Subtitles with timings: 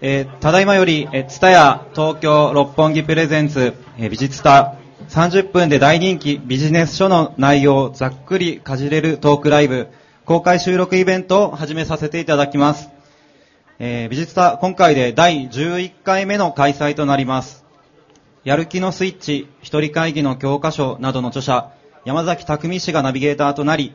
[0.00, 4.76] えーただいまより、えー、ツタヤ東京六本木プレゼンツ、えー美術タ
[5.08, 9.88] 30分で大人気ビジネス書の内容をざっくりかじれるトークライブ、
[10.24, 12.90] 公開収録イベントを始めさせていただきます。
[13.80, 17.64] えー美術タ今回で第11回目の開催となります。
[18.44, 21.72] やる気のスイッチ、一人会議の教科書などの著者、
[22.04, 23.94] 山崎匠氏がナビゲーターとなり、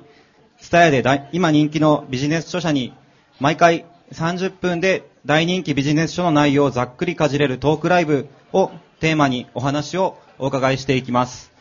[0.57, 2.93] スタヤで今人気のビジネス書者に、
[3.39, 11.51] 毎回30分で大人気ビジネス書の内容をざっくりかじれるトークライブをテーマにお話をお伺いしていきます。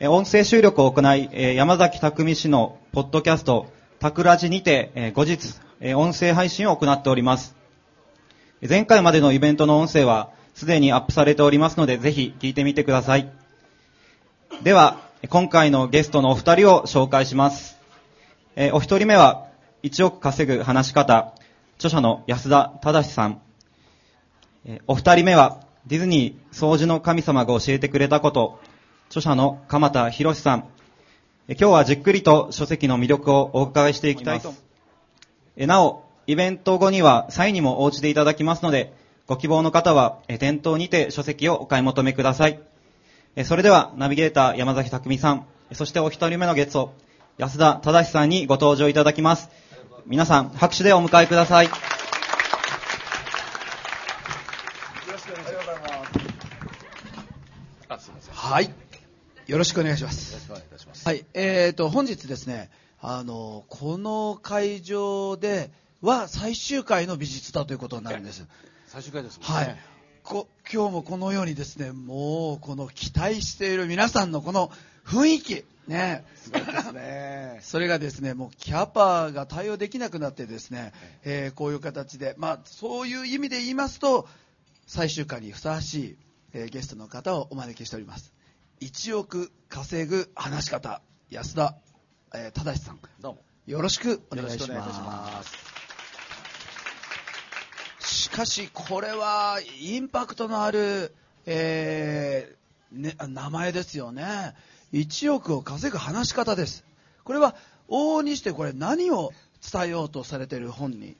[0.00, 3.66] 音声収録を行い、山崎匠氏のポッドキャスト、
[4.00, 5.54] タクラジにて、後日、
[5.94, 7.54] 音声配信を行っております。
[8.68, 13.28] 前回までのイベントの音声はすでにアップされておりますので、ぜひ聞いてみてください。
[14.62, 17.78] では、今回のゲストのお二人を紹介します。
[18.72, 19.46] お一人目は、
[19.82, 21.32] 1億稼ぐ話し方、
[21.82, 23.40] 著者の安田正さん。
[24.64, 28.60] えーお二人目は、ディズニー掃除の神様が教えてくれたこと、
[29.08, 30.68] 著者の鎌田博さん。
[31.48, 34.54] えー今日はじっくりと書籍の魅力をお伺いしていきたいと。
[35.56, 38.92] えーなお、イベント後にはサインにもお家でいただきますので、
[39.26, 42.60] ご希望の方は、えー店頭にて書籍をお買い求めください。
[43.34, 46.94] えーそれでは、ナビゲーター山崎匠さん、えーそしてお一人目のゲスト、
[47.38, 49.50] 安田正さんにご登場いただきます。
[50.06, 51.68] 皆さん、拍手でお迎えください。
[57.88, 58.34] あ、すみません。
[58.34, 58.74] よはい。
[59.46, 60.34] よろしくお願いします。
[60.34, 61.06] ろしくお願いいたします。
[61.06, 61.24] はい。
[61.34, 68.44] えーと、本日ですね、あの、この会場では最終回の美術だということになるんです。
[68.88, 69.54] 最終回ですもんね。
[69.54, 69.76] はい。
[70.24, 74.70] こ今日もこのようにですね、もうこの期待している皆さんのこの
[75.04, 76.24] 雰囲気、ね。
[76.36, 77.58] すごいですね。
[77.62, 80.92] それがですね、もうキャパが対応できなくなってですね、
[81.24, 84.28] えーこういう形で、まあそういう意味で言いますと、
[84.86, 86.16] 最終回にふさわしい、
[86.52, 88.32] えーゲストの方をお招きしております。
[88.80, 91.76] 1億稼ぐ話し方、安田、
[92.34, 93.00] えー正さん。
[93.20, 93.42] どうも。
[93.66, 94.70] よろしくお願いし。
[94.70, 95.72] ます
[98.24, 101.14] しかし、これはインパクトのある、
[101.46, 104.54] えーね、名前ですよね。
[104.92, 106.84] 1億を稼ぐ話し方です。
[107.24, 107.54] これは
[107.88, 109.32] 往々にしてこれ何を
[109.72, 111.16] 伝えようとされている本に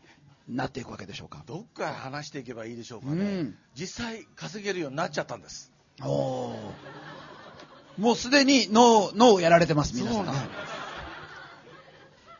[0.49, 1.43] なっていくわけでしょうか。
[1.47, 3.25] どっから話していけばいいでしょうかね。
[3.25, 5.72] うん実際稼げるようになっちゃったんです。
[6.03, 6.55] おー
[7.99, 10.33] もうすでに脳脳をやられてます、皆さんね。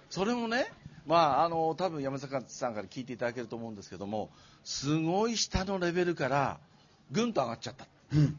[0.09, 0.73] それもね、
[1.07, 4.31] まあ、あの、多分山坂さんから聞いていただけると思うんですけども、
[4.65, 6.59] すごい下のレベルから、
[7.11, 7.87] ぐんと上がっちゃった。
[8.15, 8.39] うん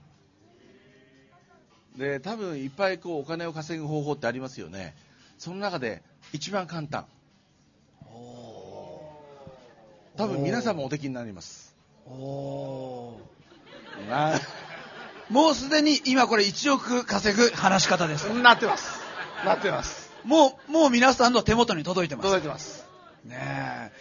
[1.98, 4.96] で、多分いっぱいこうお金を稼ぐ方法ってありますよね。
[5.38, 7.06] その中で一番簡単。
[10.16, 11.76] 多分皆さんもおできになります。
[12.06, 14.40] おーな
[15.30, 18.26] もうすでに今これ1億稼ぐ話し方です。
[18.34, 19.00] なってます。
[19.46, 20.12] なってます。
[20.24, 22.26] もう、もう皆さんの手元に届いてます。
[22.26, 22.86] 届いてます。
[23.26, 23.92] ね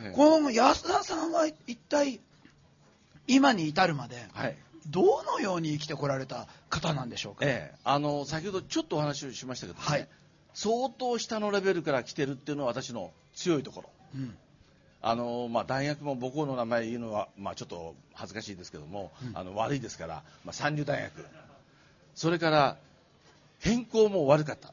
[0.00, 2.20] えねこの安田さんは一体
[3.26, 4.56] 今に至るまではい。
[4.90, 10.08] どのように生きてこられた方なんでしょうか、ええ、あの先ほどちょっとお話をしましたけど、ねはい。
[10.54, 13.90] 相当下のレベルから来てるっていうのは私の強いところ。
[14.14, 14.36] うん。
[15.02, 21.26] あのまあ、大学も母校の名前言うのは、まあ、ちょっと恥ずかしいですけども、あの悪いですから、まあ、三流大学。
[22.14, 22.76] それから
[23.60, 24.72] 健康も悪かった、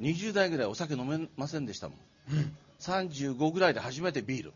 [0.00, 1.98] 20代ぐらいお酒飲めませんでしたもん。
[2.32, 2.56] うん。
[2.80, 4.52] 35ぐらいで初めてビール。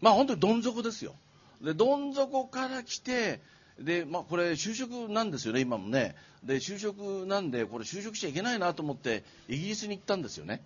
[0.00, 1.14] まあ本当にどん底ですよ
[1.62, 3.40] でどん底から来て
[3.78, 6.14] で、まあ、これ就職なんですよね今もね。
[6.44, 10.62] で就職なんでこれ就職しちゃいけないなと思ってイギリスに行ったんですよね。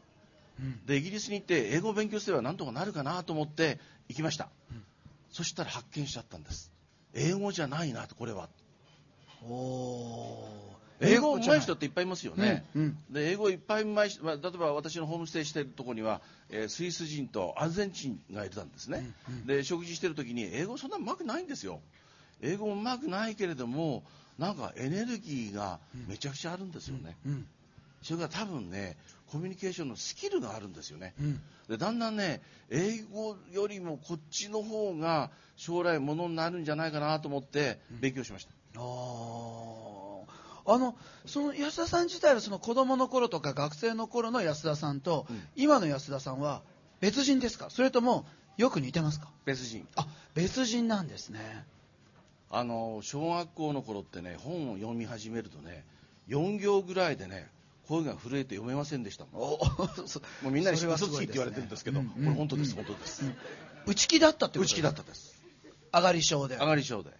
[0.60, 0.87] うん。
[0.87, 3.78] でイギリスに行って英語を勉強すればなんとかなるかなと思って
[4.09, 4.49] 行きました、
[5.31, 6.71] そしたら発見しちゃったんです。
[7.15, 8.49] 英語じゃないなとこれは。
[9.43, 10.49] お
[11.00, 12.99] 英語上手い人っっていっぱいいますよね、うんうん。
[13.12, 19.10] で英語いっぱい上手い人、まあ、例えば私のホームステイしてるところには、えースイス人とアルゼンチンがいたんですね、
[19.47, 21.80] で食事してる時に英語そんなうまくないんですよ。
[22.41, 24.04] 英語もうまくないけれども
[24.39, 25.78] なんかエネルギーが
[26.09, 27.47] めちゃくちゃあるんですよね、うん
[28.03, 28.98] それから多分ね
[29.33, 31.41] コミュニケーションのスキルがあるんですよね、うん。
[31.71, 39.93] でだんだんね英語よりもこっちの方が将来ものになるんじゃないかなと思って勉強しました、あー
[40.66, 40.97] あの
[41.27, 45.43] その安田さん自体はその子供の頃とか学生の頃の安田さんと、うん。
[45.57, 46.63] 今の安田さんは
[47.01, 47.71] 別人ですか？
[47.71, 48.25] それとも
[48.57, 49.28] よく似てますか？
[49.45, 49.87] 別人。
[49.97, 51.65] あ別人なんですね。
[52.51, 55.84] あの小学校の頃ってね本を読み始めるとね
[56.28, 57.49] 4行ぐらいでね
[57.89, 59.59] 声が震えて読めませんでしたも
[60.47, 63.25] うみんなに嘘つきって言われてるんですけど、うんこれ本当です、本当です、
[63.87, 65.34] 内気だったってこと内気だったです。
[65.93, 66.57] 上がり症で。
[66.57, 67.11] 上がり症で。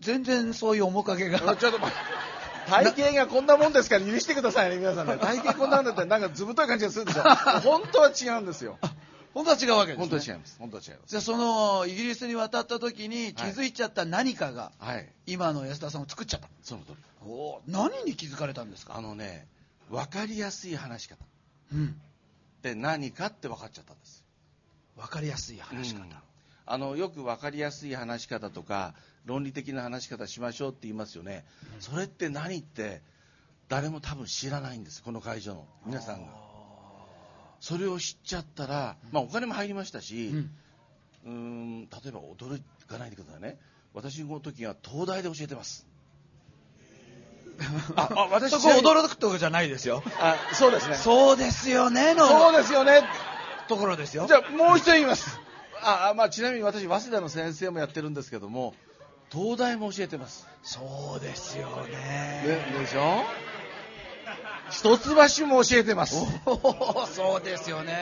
[0.00, 1.38] 全然そういう面影が。
[1.38, 1.96] ちょっと待って
[2.68, 5.16] 体型がこんなもんですから許してくださいね皆さんね。
[5.16, 7.22] 体型こんなんだったらなんかずぶとい感じがするでしょ。
[7.60, 8.78] 本当は違うんですよ。
[9.34, 10.56] 本当は違うわけです、ね、本当は違います。
[10.58, 11.10] 本当は違います。
[11.10, 15.08] じゃあそのイギリスに渡った時に気づいちゃった何かがはい。
[15.26, 16.96] 今の安田さんを作っちゃった、その通り。
[17.26, 18.96] おー何に気づかれたんですか？
[18.96, 19.46] あのね
[19.90, 21.16] 分かりやすい話し方。
[21.72, 21.86] うん。
[21.88, 24.24] って何かって分かっちゃったんです。
[24.96, 26.08] 分かりやすい話し方、うん。
[26.66, 28.94] あのよく分かりやすい話し方とか
[29.24, 31.44] 論理的な話し方しましょうって言いますよね、
[31.80, 33.02] それって何って
[33.68, 35.66] 誰も多分知らないんですこの会場の。
[35.86, 36.32] 皆さんが。
[37.60, 40.32] それを知っちゃったら、まあ、お金も入りましたし、
[41.26, 41.80] うん。
[41.80, 43.58] ん例えば驚かないでくださいね。
[43.94, 45.86] 私の時は東大で教えてます。
[47.96, 50.02] ああ私そこ驚くとこじゃないですよ。
[50.20, 50.96] あそうですね。
[50.96, 52.26] そうですよねの。
[52.28, 53.02] そうですよね。
[53.66, 54.26] ところですよ。
[54.26, 55.40] じゃあもう一度言います。
[55.82, 58.74] ああ、まあ、ちなみに私早稲田の先生もやってるんですけども
[59.30, 60.46] 東大も教えてます。
[60.62, 63.22] そうですよでねでしょ
[64.70, 64.98] 一
[65.38, 66.16] 橋も教えてます。
[66.46, 67.96] おーそうですよね。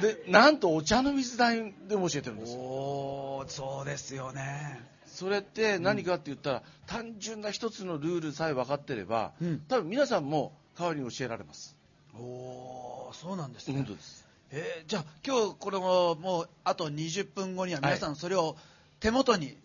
[0.00, 2.56] でなんとお茶の水代でも教えてるんです。
[2.56, 4.82] おおそうですよね。
[5.06, 9.60] それって何かって言ったら、単純な一つのルールさえ分かってれば、うん。
[9.68, 11.76] 多分皆さんも代わりに教えられます。
[12.14, 13.74] おおそうなんですね。
[13.76, 14.26] 本当です。
[14.50, 18.56] えーじゃあ今日これももうあと20分後には皆さんそれを
[19.00, 19.56] 手元に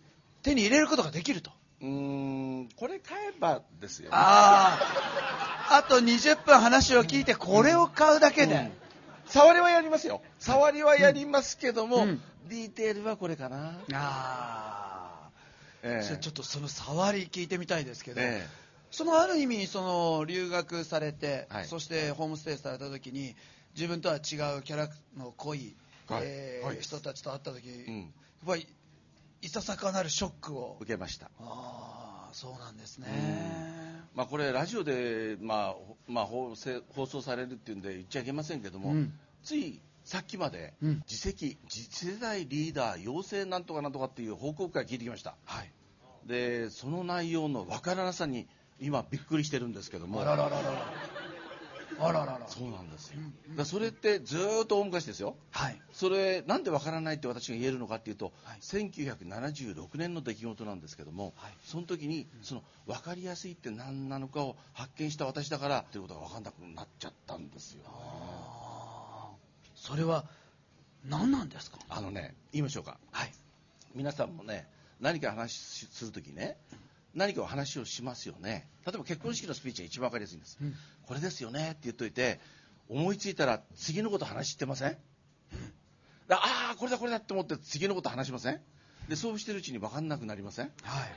[0.42, 1.50] 手に入れることができると、
[1.80, 4.10] うーんこれ買えばですよ。
[4.10, 4.78] ねあ
[5.70, 8.72] ああと20分話を聞いてこれを買うだけで、うん。
[9.26, 10.22] 触りはやりますよ。
[10.38, 12.20] 触りはやりますけども、うん。
[12.48, 15.30] ディテールはこれかな、ああ、
[15.82, 16.16] ええ。
[16.20, 18.46] ちょっとその触り聞いてみたいですけど、え
[18.90, 21.64] そのある意味その留学されて、はい。
[21.66, 23.36] そしてホームステイされた時に
[23.76, 24.20] 自分とは違う
[24.62, 25.76] キャラの濃い、
[26.08, 26.22] はい。
[26.24, 26.78] えーはい。
[26.80, 28.10] 人たちと会った時、えうん、やっ
[28.46, 28.66] ぱり
[29.42, 30.76] いささかなるショックを。
[30.80, 31.30] 受けました。
[31.38, 33.08] ああそうなんですね、
[34.14, 39.12] まあ、これラジオで、まあほまあ、放送されるっていうんで言っちゃいけませんけども、うん。
[39.42, 41.02] ついさっきまで、うん。
[41.06, 45.36] 次席次世代リーダー養成なんとかなんとかっていう報告会聞いてきました。
[45.44, 45.72] はい。
[46.26, 48.46] でその内容の分からなさに
[48.78, 50.72] 今びっくりしてるんですけどもあららららら
[52.00, 52.48] あららら。
[52.48, 53.20] そうなんですよ。
[53.20, 55.36] だからそれってずーっと大昔ですよ。
[55.50, 55.80] はい。
[55.92, 58.58] それなんで分からないって私が言えるのかっていうと、はい。
[58.60, 61.52] 1976年の出来事なんですけども、はい。
[61.64, 69.68] その時にその分かりやすいって何なのかを発見した私だからということが分かんなくなっちゃったんですよあー。
[69.74, 70.24] それは
[71.06, 71.78] 何なんですか？
[71.88, 72.98] あのね言いましょうか。
[73.12, 73.32] はい。
[73.94, 74.68] 皆さんもね
[75.00, 76.56] 何か話しするときね
[77.14, 78.68] 何かお話をしますよね。
[78.86, 80.74] 例えば結婚式のスピーチが一番分かりやすいんです、うん。
[81.06, 81.70] これですよね。
[81.70, 82.40] って言っといて
[82.88, 84.96] 思いついたら次のこと話してません、
[86.28, 88.60] だああこれだこれだって思って次のこと話しません？
[89.08, 90.70] でそうしてるうちに分かんなくなりません？
[90.82, 91.12] はい。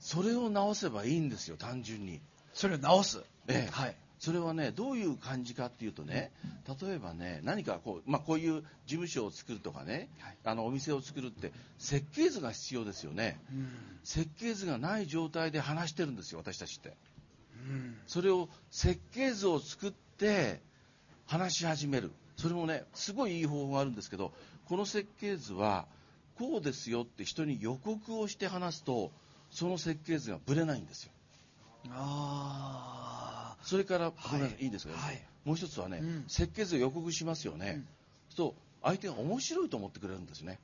[0.00, 2.20] それを直せばいいんですよ単純に。
[2.54, 3.22] それを直す。
[3.48, 3.70] ええ。
[3.72, 6.32] はいそれはねどういう感じかっていうとね
[6.80, 10.36] 例えばね何かこう,、まあ、こういう事務所を作るとかね、はい。
[10.44, 13.40] あのお店を作るって設計図が必要ですよね。
[13.52, 13.68] うん。
[14.04, 16.94] 設計図がない状態で話してるんですよ私たちって。
[17.68, 17.96] うん。
[18.06, 20.60] それを設計図を作って
[21.26, 22.10] 話し始める。
[22.36, 24.32] それもねすごいいい方法があるんですけど
[24.66, 25.86] この設計図は
[26.38, 29.10] こうですよって人に予告をして話すと
[29.50, 31.12] その設計図がぶれないんですよ。
[31.90, 33.27] あ
[33.68, 34.62] それから、はい。
[34.62, 35.22] いいいですか、はい。
[35.44, 36.24] もう一つはね、うん。
[36.26, 37.88] 設計図を予告しますよね、うん。
[38.34, 40.58] そう相手が面白いと思ってくれるんですね、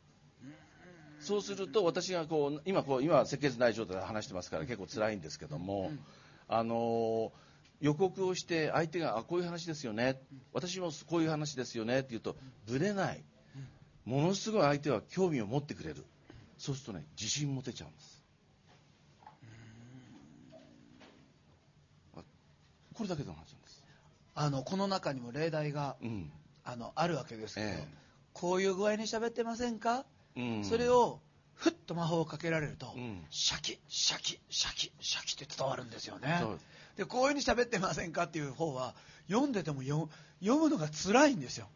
[1.20, 6.00] そうすると私がこう今こう今は設計図ない状態で話してますから結構辛いんですけども、うん。
[6.48, 7.44] あのー
[7.80, 10.18] 予告をして相手があこういう話ですよね、
[10.54, 11.98] 私もこういう話ですよね。
[11.98, 13.22] って言うとぶれない、
[14.06, 16.04] ものすごい相手は興味を持ってくれる。
[16.56, 18.13] そうするとね自信持てちゃうんです
[22.94, 23.84] これだけの話なんです、
[24.34, 26.30] あのこの中にも例題がうん。
[26.66, 27.88] あのあるわけですけど、ええ。
[28.32, 31.20] こういう具合に喋ってませんか、うん、それを
[31.54, 33.22] ふっと魔法をかけられると、うん。
[33.28, 36.42] シャキシャキシャキシャキって伝わるんですよね。
[36.96, 38.94] でこういうふうに喋ってませんかっていう方は
[39.28, 40.08] 読んでても読
[40.40, 41.68] 読むのが辛いんですよ。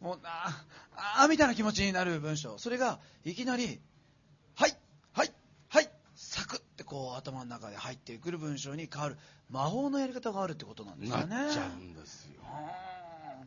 [0.00, 0.64] もうあ
[0.96, 2.58] あーみたいな気持ちになる文章。
[2.58, 3.80] それがいきなり
[4.56, 4.76] 「はい
[5.12, 5.32] はい
[5.68, 9.16] はい」サクッてこう頭の中で入ってくる文章に変わる
[9.48, 11.26] 魔法のやり方があるってことなんですよね。
[11.26, 12.42] なっちゃうんですよ。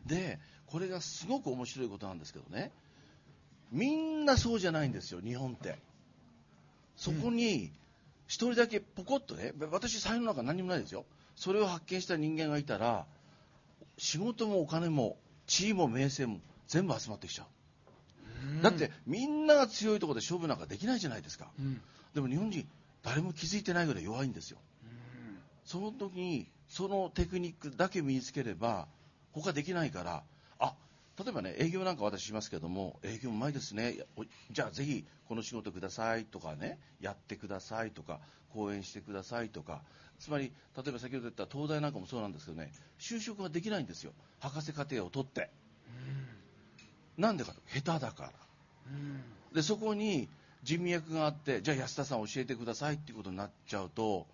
[0.07, 2.71] でこれがすごく面白いことなんですけどね。
[3.71, 5.77] みんなそうじゃないんですよ日本って。
[6.97, 7.71] そこに
[8.25, 11.05] 一人だけポコッとね私才能なんか何にもないですよ。
[11.35, 13.05] それを発見した人間がいたら
[13.99, 17.45] 仕事もお金も地位も名声も全部集まってきちゃ
[18.59, 18.63] う。
[18.63, 21.51] だってみんなが強いところで勝負なんかできないじゃないですか。
[21.59, 21.79] うん。
[22.15, 22.67] でも日本人
[23.05, 24.57] 誰も気づいてないぐらい弱いんですよ。
[25.63, 28.87] その時にそのテクニックだけ身につければ
[29.31, 30.23] 他できないから
[30.59, 30.73] あ
[31.17, 33.95] 例えばね営業なんか私しますけども営業うまいですね。
[34.17, 38.19] おじゃあぜひこの仕事くださいとかねやってくださいとか
[38.53, 39.81] 講演してくださいとか。
[40.17, 44.13] つまり例えば先ほど言った東大なんかもそうなんですけどね就職ができないんですよ。
[44.39, 45.49] 博士課程を取って。
[47.17, 48.31] なんでかと下手だから。
[48.87, 49.21] うん。
[49.53, 50.27] でそこに
[50.65, 54.25] 人脈があってじゃあ安田さん教えてくださいっていうことになっちゃうと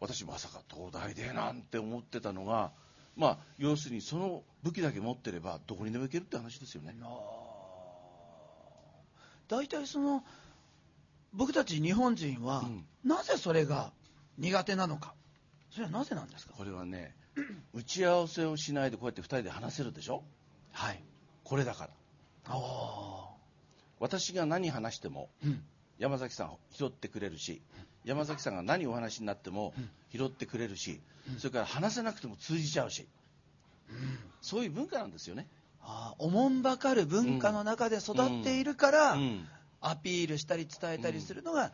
[0.00, 2.72] 私まさか東大でなんて思ってたのが
[3.16, 6.94] まあ要するにその武器だけ持ってればどこにでも行けるって話ですよね。
[9.48, 10.24] 大体その
[11.32, 12.84] 僕たち日本人は、うん。
[13.04, 13.92] なぜそれが
[14.36, 15.14] 苦手なのか。
[15.70, 16.54] それはなぜなんですか？
[16.56, 17.14] これはね
[17.72, 20.22] 打ち合わせをしないでこうやって2人で話せるでしょ？
[20.72, 21.02] はい。
[21.44, 21.90] これだから。
[22.46, 23.28] あ
[24.00, 25.30] 私が何話しても
[25.98, 27.62] 山崎さん拾ってくれるし
[28.04, 29.90] 山崎さんが何お話になってもうん。
[30.10, 31.02] 拾ってくれるし
[31.36, 33.06] それから話せなくても通じちゃうし。
[34.40, 35.46] そういう文化なんですよね。
[35.82, 39.46] ああおもんばかる文化の中で育っているから、うん。
[39.80, 41.72] アピールしたり伝えたりするのが、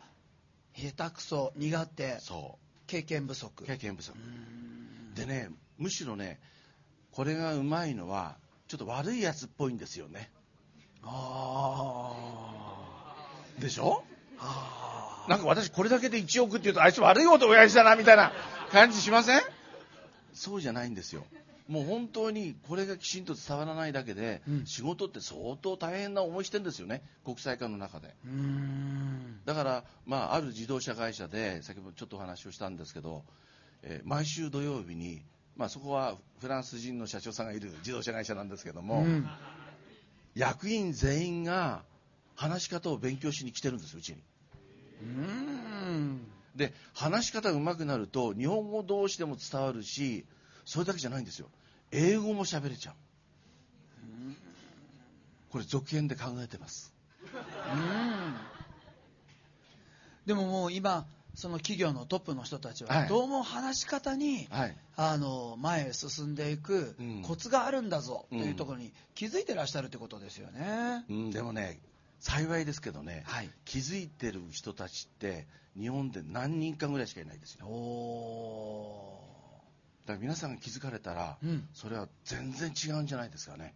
[0.73, 2.19] 下手くそ苦手。
[2.19, 3.63] そ経験不足。
[3.63, 4.17] う経験不足。
[4.17, 5.13] うん。
[5.15, 6.39] でねむしろね
[7.11, 10.29] これがうまいのはちょっと悪いやつっぽいんですよね
[11.05, 12.13] あ
[13.59, 14.03] でしょ？
[14.39, 18.31] ああなんか私これだけで1億って言うとあいつ悪いこと親父だなみたいな
[18.71, 19.41] 感じしません？
[20.33, 21.23] そうじゃないんですよ。
[21.67, 24.65] もう本当にこれがきちんと伝わらないだけで、うん。
[24.67, 27.01] 仕事って相当大変な思いしてるんですよね。
[27.23, 28.13] 国際化の中で。
[29.45, 33.23] だから、まあ、ある自動車会社で先ほどちょっとお話をしたんですけど、
[33.81, 35.23] えー毎週土曜日に、
[35.57, 39.27] まあ、そこはフランス人の社長さんがいる自動車会社なんですけども、うん
[40.35, 41.83] 役員全員が
[42.35, 44.17] 話し方を勉強しに来てるんですうちに。
[45.01, 45.07] うー
[45.91, 46.21] ん。
[46.55, 50.25] で話し方が上手くなると日本語同士でも伝わるし
[50.63, 51.47] それだけじゃないんですよ。
[51.91, 52.95] 英語も喋れちゃう。
[55.49, 56.93] これ続編で考えてます。
[57.23, 58.35] うん。
[60.25, 63.09] でももう今その企業のトップの人たちははい。
[63.09, 64.77] どうも話し方に、はい。
[64.95, 67.21] あの前へ進んでいくうん。
[67.21, 68.43] コツがあるんだぞとうん。
[68.43, 71.05] いうところに気づいてらっしゃるってことですよね。
[71.09, 71.79] うん、でもね
[72.19, 73.49] 幸いですけどね、はい。
[73.65, 75.45] 気づいてる人たちって
[75.77, 79.19] 日本で何人かぐらいしかいないですよお
[80.05, 83.73] だから皆さんが気づかれたら、ーうん、それは全然違うんじゃないですかね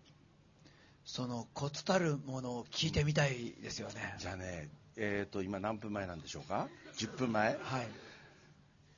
[1.04, 4.16] そのコツたるものを聞いてみたいですよね。
[4.20, 4.70] じゃあね
[5.02, 7.58] えー、と今何分前なんでしょうか？10分前？
[7.62, 7.88] はい、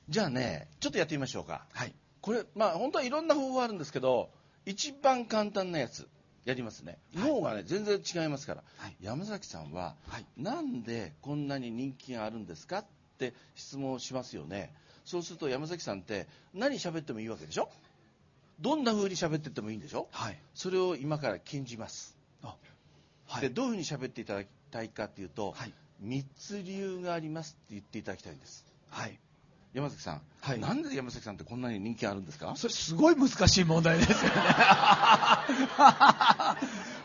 [0.08, 1.64] じゃあねちょっとやってみましょうか。
[1.72, 4.28] はい、これまあ本当はいろんな方法あるんですけど
[4.66, 6.08] 一番簡単なやつ
[6.44, 6.98] やりますね。
[7.16, 7.30] はい。
[7.30, 8.96] 脳がね全然違いますから、はい。
[9.00, 10.24] 山崎さんは、はい。
[10.36, 12.84] なんでこんなに人気があるんですかっ
[13.18, 14.72] て質問をしますよね。
[15.04, 17.68] そうすると山崎さんって何喋ってもいいわけでしょ？
[18.60, 20.08] どんな風に喋ってってもいいんでしょ？
[20.12, 22.54] はい、それを今から禁じます、あ
[23.26, 25.72] はい、でどういうふうに喋っていただきたいかっていうと、はい、
[26.04, 29.18] 3つ理由がありますって言っていただきたいんですはい、
[29.72, 32.54] 山崎さん、はいなんで山崎さんってこんなに人気があるんですか？
[32.56, 34.22] それすごい難しい問題ですよね。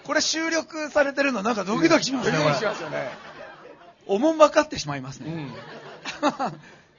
[0.03, 2.37] これ収録されてるのなんかドキドキしますね。
[2.39, 3.09] これしますよね、
[4.07, 5.31] おもんばかってしまいますね。
[5.31, 5.53] うん、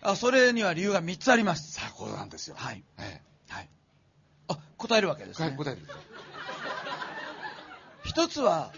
[0.10, 1.72] あそれには理由が3つあります。
[1.72, 2.82] さあこれなんですよはい。
[2.98, 3.68] えはい。
[4.48, 5.56] あ、答えるわけですえ、ね。
[5.56, 6.02] 答えてください
[8.04, 8.72] 一つは、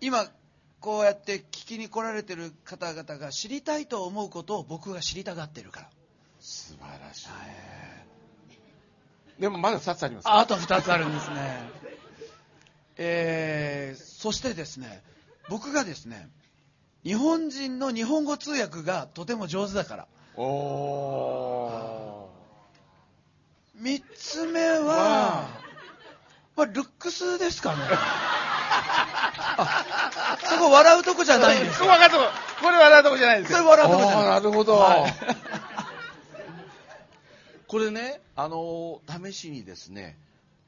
[0.00, 0.26] 今、
[0.80, 5.88] こうやって聞きに来られてる方々が知りたいと思うことを僕が知りたがってるから。
[6.40, 7.28] 素晴らしい、
[9.40, 11.68] でもまだ2つありますああと2つあるんですね。
[12.96, 15.02] えー、そしてですね、
[15.50, 16.30] 僕がですね、
[17.04, 20.06] 日本人の日本語通訳がとても上手だから。
[20.36, 22.30] おお
[23.78, 25.48] 3つ目わは、
[26.56, 27.82] まあ、ルックスですかね。
[28.72, 31.94] あそこ笑うとこじゃないんですか？
[31.96, 33.58] ったこれ笑うとこじゃないですよ。
[33.58, 34.26] それ笑うとこじゃない。
[34.26, 35.12] なるほど、はい。
[37.66, 40.16] これねあの試しにですね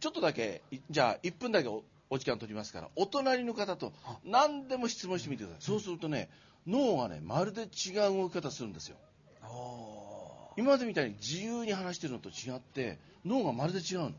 [0.00, 3.92] ちょっとだけいじゃあ1分だけおお時間取りますからお隣の方と
[4.25, 6.28] 何でも質問してみてください、そうするとね
[6.66, 8.97] 脳がねまるで違う動き方するんですよ。
[9.44, 14.12] お今までみたいに自由に話してるのと違って脳がまるで違うの。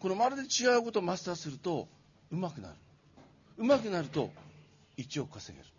[0.00, 1.88] このまるで違うことをマスターすると
[2.30, 2.74] 上手くなる
[3.58, 4.30] 上手くなると
[4.96, 5.70] 1億稼げる。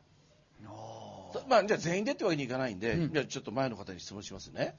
[1.50, 3.14] まあ、じゃあ全員でってわけにいかないんで、うん。
[3.14, 4.76] じゃあちょっと前の方に質問しますね。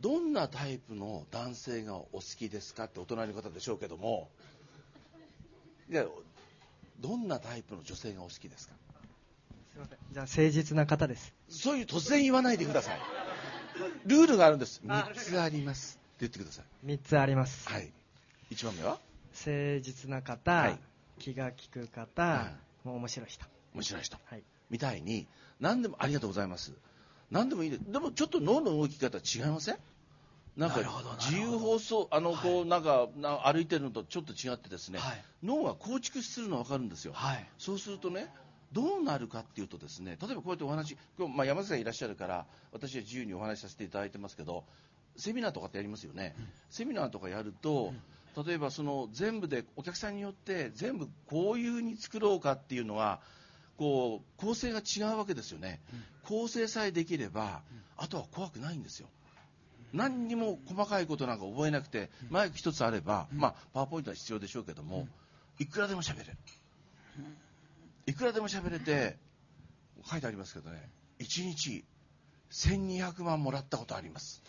[0.00, 4.28] どんなタイプの男性がお好きですかってお隣の方でしょうけども
[5.90, 6.04] じゃあ
[7.00, 8.74] どんなタイプの女性がお好きですか？
[9.72, 9.98] すいません。
[10.12, 11.34] じゃあ、誠実な方です。
[11.48, 13.00] そういう突然言わないでください。
[14.06, 14.80] ルールがあるんです。
[14.88, 16.86] あ3つありますって言ってください。
[16.86, 17.68] 3つあります。
[17.68, 17.90] はい。
[18.52, 18.98] 1番目は？
[19.34, 20.78] 誠実な方、はい
[21.18, 22.52] 気が利く方、は
[22.84, 23.44] もう面白い人。
[23.74, 24.16] 面白い人。
[24.24, 24.42] はい。
[24.70, 25.26] みたいに
[25.60, 26.72] 何でもありがとうございます。
[27.30, 27.82] 何でもいいです。
[27.90, 29.76] でもちょっと脳の動き方違いません？
[30.56, 30.80] なんか
[31.18, 32.42] 自由放送あのはい。
[32.42, 35.24] こうなんかな歩いてるのとちょっと違ってですね、はい。
[35.42, 37.46] 脳が構築するの分かるんですよ、はい。
[37.58, 38.28] そうするとね
[38.72, 44.64] どうなるかっていうとですね例えばこうやってお話今日、まあ、山崎さんいらっしゃるから私は自由にお話しさせていただいてますけど
[45.16, 46.34] セミナーとかってやりますよね、
[46.68, 47.94] セミナーとかやると、
[48.44, 53.20] 例えばその全部でお客さんによって全部こういうふうに作ろうかっていうのは
[53.78, 55.80] こう構成が違うわけですよね、
[56.24, 57.62] 構成さえできれば、
[57.96, 59.08] あとは怖くないんですよ。
[59.92, 65.08] 何にも細かいことなんか覚えなくて、マイク一つあれば、まあ、パワーポイントは必要でしょうけども、
[65.58, 66.36] いくらでも喋れる、
[68.06, 69.16] いくらでも喋れて
[70.04, 70.88] 書いてありますけどね
[71.18, 71.84] 1日
[72.50, 74.42] 1200万もらったことあります。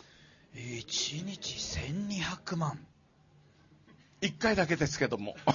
[0.54, 2.78] 1日1200万
[4.20, 5.36] 1回だけですけども。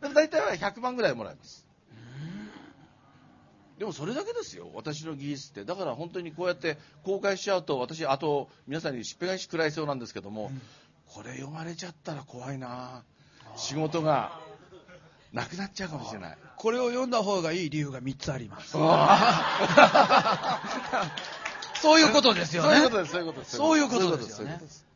[0.00, 1.66] でも大体は100万ぐらいもらえます。
[3.78, 4.70] でもそれだけですよ。
[4.74, 5.64] 私の技術って。
[5.64, 10.50] だから本当にこうやって公開しちゃうと私あと皆さんにしっぺ返し食らいそうなんですけども、
[11.06, 13.04] これ読まれちゃったら怖いな。
[13.56, 14.40] 仕事が。
[15.32, 16.38] なくなっちゃうかもしれない。
[16.56, 18.70] これを読んだ方がいい理由が3つあります。
[21.80, 22.68] そういうことですよね。
[22.70, 23.56] そういうことですそういうことです。
[23.56, 24.46] そういうことですよね。
[24.46, 24.87] そういうこと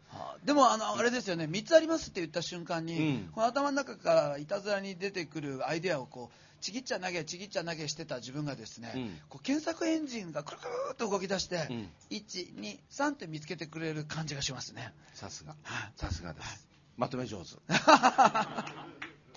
[0.44, 1.44] でもあのあれですよね。
[1.44, 3.28] 3つありますって言った瞬間に、うん。
[3.32, 9.18] この頭の中からいたずらに出てくるアイデアをこうちぎっちゃ投げちぎっちゃ投げしてた自分がですね、うん。
[9.28, 17.50] こう検索エンジンがくるくるっと動き出して、うん123って見つけてくれる感じがしますねさすがはいさすがですまとめ上手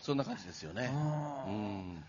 [0.02, 0.92] そんな感じですよね
[1.48, 1.56] ううん
[1.96, 2.04] ん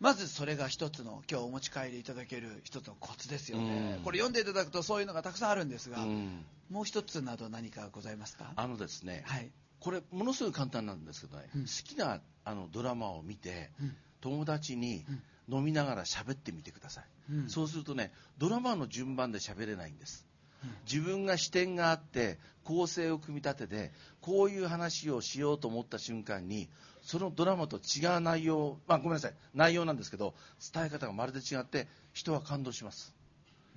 [0.00, 4.02] まずそれが一つの今日お持ち帰りいただける一つのコツですよね、うん。
[4.02, 6.44] これ読んでいただくとそういうのがたくさんあるんですが、うん。
[6.70, 8.52] もう一つなど何かございますか？
[8.56, 9.50] あのですね、はい。
[9.78, 11.62] これものすごい簡単なんですけどね、うん。
[11.62, 13.96] 好きなあのドラマを見て、うん。
[14.22, 15.04] 友達に
[15.48, 17.48] 飲みながら喋ってみてください、うん。
[17.48, 20.26] そうするとねドラマの順番で喋れないんです、
[20.62, 20.70] うん。
[20.90, 26.68] 自分が視点があって構成を組み立ててこういう話をしようと思った瞬間に
[27.10, 29.34] そのドラマと違う内容、まあ、ごめんなさい。
[29.52, 30.32] 内容なんですけど
[30.72, 33.12] 伝え方がまるで違って人は感動します。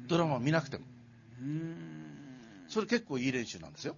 [0.08, 0.86] ドラマを見なくても。
[2.67, 3.96] それ結構いい練習なんですよ。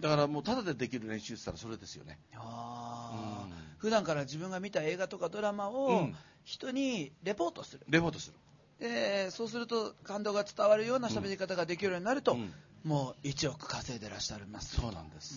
[0.00, 2.20] だからもうただでできる練習って言ったらそれですよね。
[2.36, 3.16] あー。
[3.16, 3.52] うん。
[3.78, 6.14] 普段から自分が見た映画とかドラマうをん。
[6.44, 8.36] 人にレポートする、レポートする。
[8.78, 12.52] でそうすると感動が伝わるような喋り方ができるようになると、うん。
[12.84, 14.76] もう1億稼いでらっしゃいます。
[14.76, 15.34] そうなんです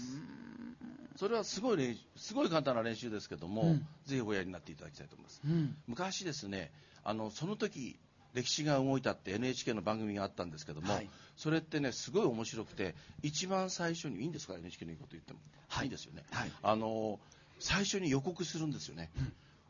[1.15, 3.87] それはすごい練習すごい簡単な練習ですけども、うん。
[4.05, 5.41] ぜひおやりになっていただきたいと思います。
[5.45, 5.75] うん。
[5.87, 6.71] 昔ですね
[7.03, 7.97] あのその時
[8.33, 11.09] 歴史が動いたって NHK の番組があったんですけども、はい。
[11.35, 15.85] それってねすごい面白くて一番最初にいいんですか NHK のいいこと言っても、はい。
[15.85, 16.51] いいですよね、はい。
[16.61, 17.19] あの
[17.59, 19.09] 最初に予告するんですよね、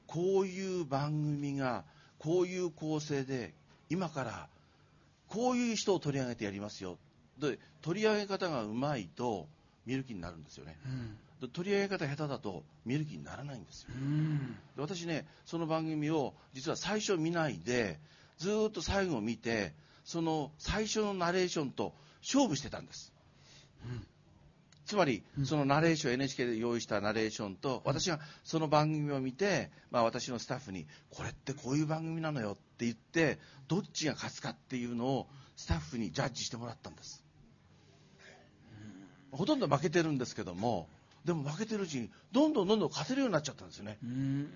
[0.05, 1.83] こういう番組が
[2.19, 3.53] こういう構成で
[3.89, 4.47] 今から
[5.27, 6.97] こういう人を取り上げてやりますよ。
[7.39, 9.47] で取り上げ方がうまいと
[9.85, 10.77] 見る気になるんですよね。
[10.85, 11.07] うん。
[11.07, 13.89] で取り上げ方下手だと見る気にならないんですよ。
[13.95, 14.57] うん。
[14.75, 17.99] で私ねその番組を実は最初見ないで
[18.37, 19.73] ずーっと最後を見て
[20.03, 23.13] その最初のナレーションと勝負してたんです、
[24.85, 37.23] つまりそのナレーション NHK で用意したナレーションと私がその番組を見て、まあ、私のスタッフにこれってこういう番組なのよって言ってどっちが勝つかっていうのをスタッフにジャッジしてもらったんです。
[39.31, 40.89] ほとんど負けてるんですけども
[41.29, 43.99] でも負けてるうちにどんどんどんどん勝てるようになっちゃったんですよね。
[44.03, 44.49] うん。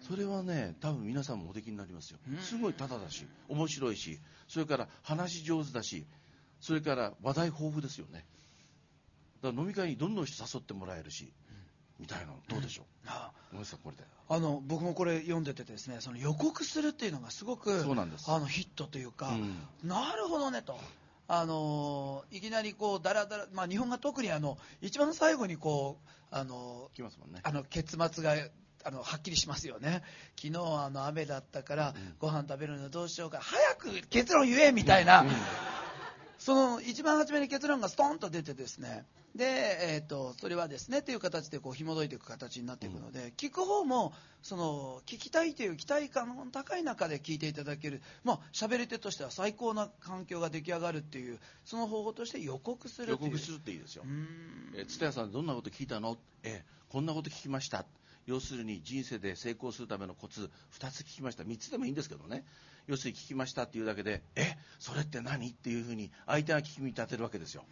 [0.00, 2.18] それはね多分皆さんもおできになりますよ。
[2.28, 2.38] うん。
[2.38, 4.18] すごいタダだし面白いし
[4.48, 6.04] それから話し上手だし
[6.60, 8.26] それから話題豊富ですよね。
[9.40, 11.32] だから飲み会にどんどん人誘ってもらえるし
[12.00, 12.84] みたいなのどうでしょう？
[13.06, 13.30] あ。
[13.52, 14.02] ごめんなさいこれで。
[14.28, 18.28] あの僕もこれ読んでてですねその予告するっていうのがすごくそうなんです。
[18.28, 19.88] あのヒットというか、うん。
[19.88, 20.76] なるほどねと。
[21.32, 27.38] あのいきなりこうだらだら、まあ、日本が特にあの一番最後にこうあの来ますもんね。
[27.44, 28.34] あの結末が
[28.82, 30.02] あのはっきりしますよね、
[30.40, 32.14] 昨日はあの雨だったから、うん。
[32.18, 35.28] ご飯食べるのどうしようか、早く結論言えみたいな、うん
[36.40, 39.04] その一番初めに結論がストンと出てですね。
[39.36, 39.44] で、
[39.94, 54.02] えー、とそれはですねっていう形でこう紐解いていく形になっていくので、聞く方もその聞きたいという期待感の高い中で聞いていただける、まあ喋り手としては最高な環境が出来上がるっていうその方法として予告する予告するっていいですよ。
[54.06, 54.72] うーん。
[54.76, 56.16] え蔦屋さんどんなこと聞いたの？
[56.42, 57.84] えこんなこと聞きました
[58.26, 61.42] 要するに人生で成功するためのコツ2つ聞きました。
[61.42, 62.44] 3つでもいいんですけどね。
[62.86, 65.50] 要するに聞きましたっていうだけでえそれって何？
[65.50, 67.64] っていうふうに相手が聞き見立てるわけですよ。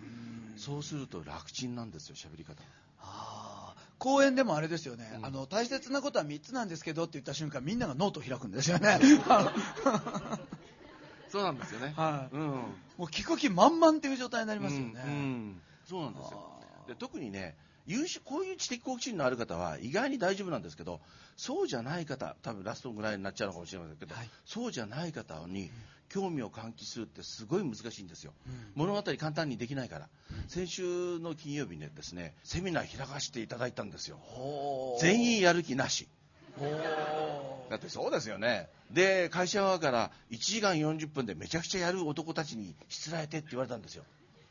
[0.57, 2.63] そうすると楽ちんなんですよ喋り方。
[3.01, 3.79] あー。
[3.99, 5.27] 講演でもあれですよね、うん。
[5.27, 8.99] あの大切なことは3つなんですけどって言った瞬間みんながノートを開くんですよね。
[9.29, 9.53] あ
[11.29, 11.95] そうなんですよね。
[11.97, 12.35] のはい。
[12.35, 12.41] うん。
[12.43, 15.63] もう聞く気満々っていう状態になりますよね、うんうん。
[15.85, 16.53] そうなんですよ。
[16.87, 17.55] で特にね
[17.89, 21.01] 優秀こういう知的好奇心のある方は意外に大丈夫なんですけど
[21.37, 24.31] そうじゃない方多分ラストぐらいになっちゃうのかもしれませんけど、はい。
[24.45, 25.71] そうじゃない方に
[26.09, 28.73] 興味を喚起するってすごい難しいんですよ、うん。
[28.75, 30.09] 物語簡単にできないから、
[30.49, 34.19] 先週の金曜日ねですねセミナー開かせていただいたんですよ。
[35.01, 36.09] 全員やる気なし。
[37.71, 38.69] だってそうですよね。
[38.91, 44.05] で会社側から1時間40分でめちゃくちゃやる男たちにしつらえてって言われたんですよ。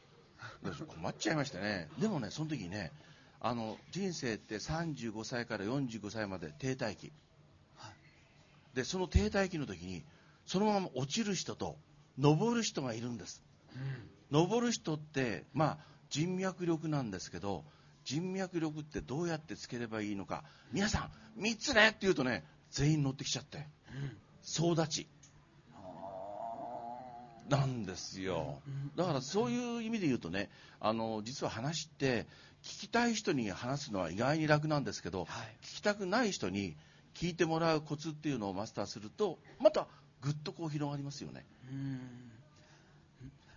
[0.63, 1.89] で困っちゃいましてね。
[2.00, 2.91] でもねその時にね
[3.39, 7.12] あの人生って35歳から45歳まで停滞期。
[8.73, 10.04] でその停滞期の時に
[10.45, 11.78] そのまま落ちる人と
[12.17, 13.43] 登る人がいるんです。
[14.32, 15.78] 登る人ってまあ
[16.10, 17.63] 人脈力なんですけど
[18.06, 20.43] 人脈力ってどうやってつければいいのか。
[20.71, 23.67] 皆さん3つねって言うとね全員乗ってきちゃって。
[24.41, 25.08] 総立ち。
[27.50, 28.62] なんですよ。
[28.95, 32.28] だからそういう意味で言うとねあの実は話って
[32.68, 35.28] 聞きたい人に話すのは意外に楽なんですけど、はい。
[35.64, 36.76] 聞きたくない人に
[37.16, 39.88] 聞いてもらうコツっていうのをマスターするとまた
[40.22, 41.46] ぐっとこう広がりますよね。
[41.72, 42.00] うん。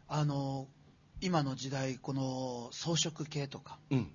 [0.07, 0.69] あの
[1.21, 4.13] 今の時代この装飾系とかうん。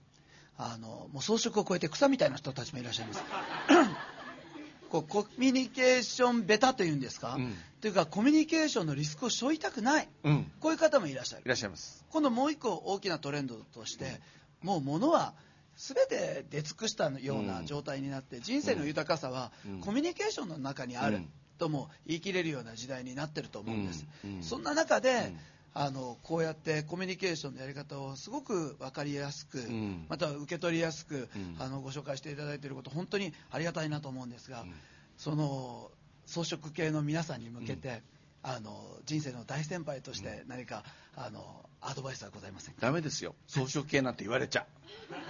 [0.58, 3.24] あのもう装飾を超えて草みたいな人たちもいらっしゃいます。
[4.90, 7.56] こうコミュニケーションベタというんですか、うん。
[7.82, 10.08] というかコミュニケーションのリスクを背負いたくない。
[10.24, 11.44] うん、こういう方もいらっしゃる。
[11.44, 12.06] いらっしゃいます。
[12.10, 14.22] 今度もう一個大きなトレンドとして、
[14.65, 15.34] もう物は
[15.78, 19.80] 全て出尽くしたような状態になって、人生の豊かさはうん。
[19.82, 21.30] コミュニケーションの中にあるうん。
[21.58, 24.06] とも言い切れるような時代になってると思うんです、
[24.41, 25.39] そんな中で、うん。
[25.78, 30.06] あのこうやってコミュニケーションのやり方をすごく分かりやすく、ん。
[30.10, 31.56] または受け取りやすく、うん。
[31.60, 34.73] あのご紹介していただいていること本当にありがたいなと思うんですが、うん。
[35.17, 35.91] その
[36.25, 38.01] 装飾系の皆さんに向けて、
[38.48, 40.84] あの人生の大先輩として何か、
[41.16, 42.82] あのアドバイスはございませんか？
[42.82, 43.34] ダメですよ。
[43.48, 44.68] 装飾系なんて言われちゃ。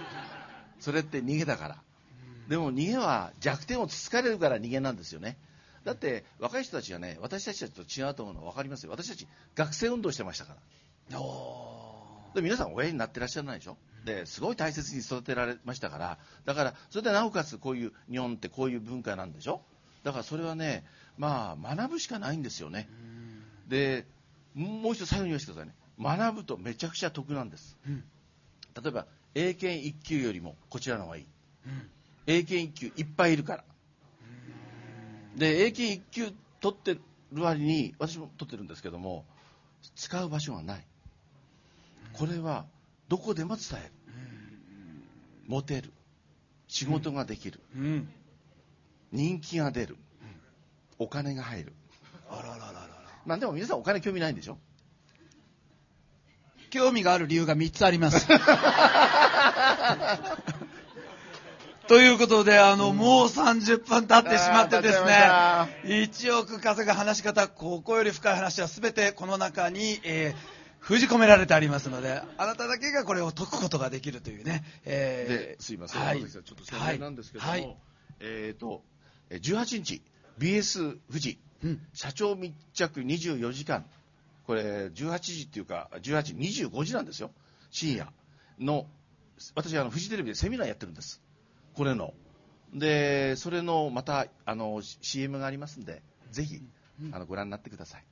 [0.80, 1.82] それって逃げだから。
[2.48, 5.38] でも逃げは弱点をつつかれるから逃げなんですよね。
[5.84, 8.90] だって若い人たちはね私たちと違うと思うのは分かりますよ。
[8.90, 10.56] 私たち学生運動してましたか
[11.10, 11.20] ら。
[11.20, 13.78] おで皆さん親になってらっしゃらないでしょ？
[14.04, 16.18] ですごい大切に育てられましたから。
[16.44, 19.62] だからそれでなおかつこういう日本ってこういう文化なんでしょ？
[20.04, 20.84] だからそれはね
[21.18, 22.88] まあ学ぶしかないんですよね。
[23.68, 24.06] で
[24.54, 25.74] もう一度最後に言わせてくださいね。
[25.98, 27.76] 学ぶとめちゃくちゃ得なんです。
[27.86, 28.04] うん。
[28.74, 31.26] 例えば英検1級よりもこちらの方がいい。
[31.66, 31.90] うん。
[32.26, 33.64] 英検1級いっぱいいるから。
[35.36, 37.00] で英検1級取ってる
[37.34, 39.26] 割に私も取ってるんですけども
[39.94, 40.84] 使う場所がない。
[42.12, 42.66] これは
[43.08, 43.92] どこでも伝える。
[45.46, 45.92] モテる。
[46.68, 47.60] 仕事ができる。
[47.76, 48.08] うん。
[49.12, 49.96] 人気が出る
[50.98, 51.72] お金が入る。
[52.30, 52.88] あららららら。
[53.24, 54.58] まあでも皆さんお金興味ないんでしょ？
[56.70, 58.26] 興味がある理由が3つあります。
[61.86, 76.20] ということであの、もう30分経ってしまってですねあ1億稼ぐ話し方ここより深い話は全てこの中に、えー封じ込められてありますのであなただけがこれを解くことができるというね、えーですいません、はい。
[76.20, 77.60] ちょっと宣伝なんですけども、はい。
[77.62, 77.76] はい。
[78.20, 78.80] えっ、ー
[79.30, 80.02] 18日
[80.38, 81.80] BS 富士うん。
[81.94, 83.84] 社長密着24時間。
[84.46, 86.36] これ18時っていうか18
[86.70, 87.30] 25時なんですよ。
[87.70, 88.12] 深夜。
[88.58, 88.86] の
[89.54, 91.20] 私あのフジテレビでセミナーやってるんです。
[91.74, 92.14] これの。
[92.74, 96.60] でそれのまたあの CM がありますんでぜひ
[97.12, 98.04] あのご覧になってください。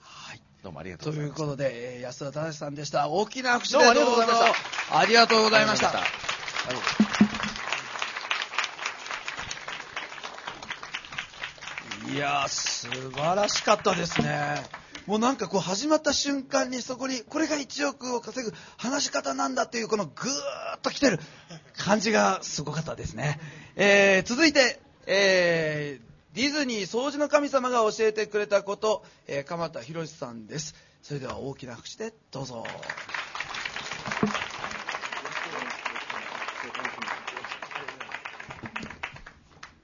[0.00, 0.42] はい。
[0.62, 3.08] どうもありがとうというございますことで、えー安田正さんでした。
[3.08, 4.46] 大きな拍手どうでもありがとうございました。
[4.46, 5.88] どうぞありがとうございました。
[5.90, 7.28] ありがとうございま
[12.07, 14.62] いやー、素晴らしかったですね。
[15.06, 21.18] もうなんかこう始まった瞬間にそこにこれが1億を稼ぐ話し方なんだっていうこのぐーっと来てる
[21.78, 23.40] 感じがすごかったですね。
[23.76, 30.74] えー続いて、えーディズニー掃除の神様が教えてくれたこと、えー鎌田博さんです。
[31.02, 32.64] それでは大きな拍手でどうぞ。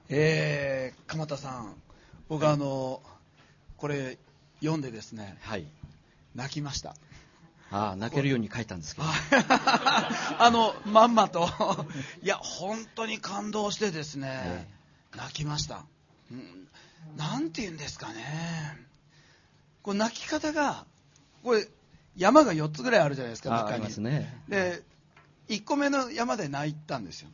[0.07, 1.75] えー、鎌田さん、
[2.27, 3.01] 僕あの、
[3.77, 4.17] これ
[4.59, 5.65] 読んでですね、はい。
[6.33, 6.95] 泣きました。
[7.71, 9.07] ああ、泣けるように書いたんですけど。
[10.39, 11.49] あのまんまと
[12.21, 14.67] いや本当に感動してですね、え
[15.15, 15.85] 泣きました、
[16.31, 16.67] うん、
[17.17, 18.77] なんて言うんですかね
[19.81, 20.85] これ泣き方が
[21.43, 21.67] これ
[22.17, 24.41] 山が4つぐらいあるじゃないですかあああり中にますね。
[24.47, 24.83] で
[25.47, 27.29] 1個目の山で泣いたんですよ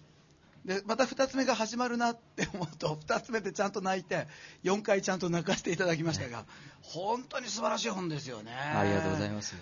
[0.65, 4.27] でまた2つ目が始まるなって思うと2つ目でちゃんと泣いて
[4.63, 6.45] 4回ちゃんと泣かせていただきましたが
[6.81, 9.55] 本当に素晴らしい本ですよねありがとうございます。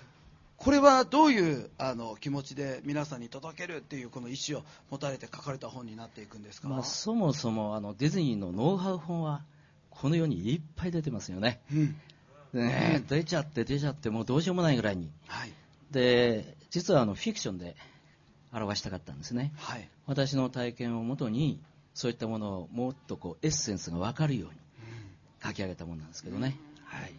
[0.58, 9.42] これはどういうあの気持ちで皆さんに届けるっていうこの意思を持たれて書かれた本になっていくんですか、まあ、そもそもあのディズニーのノウハウ本は
[9.90, 11.62] この世にいっぱい出てますよね。
[11.74, 11.96] うん
[12.52, 15.10] ね出ちゃって出ちゃってもうどうしようもないぐらいに。
[15.28, 15.54] はい
[15.92, 17.76] で、実はあのフィクションで
[18.52, 19.52] 表したかったんですね。
[19.58, 21.60] はい私の体験をもとに
[21.94, 24.56] そういったものをもっとこうエッセンスが分かるように
[25.44, 26.58] 書き上げたものなんですけどね。
[26.86, 27.14] はい。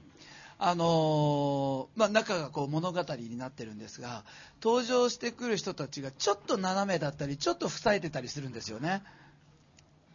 [0.62, 4.25] あのーまあ、中がこう物語になってるんですが
[4.62, 9.03] 登場してくる人たちがちょっと斜めだったりちょっと塞いでたりするんですよね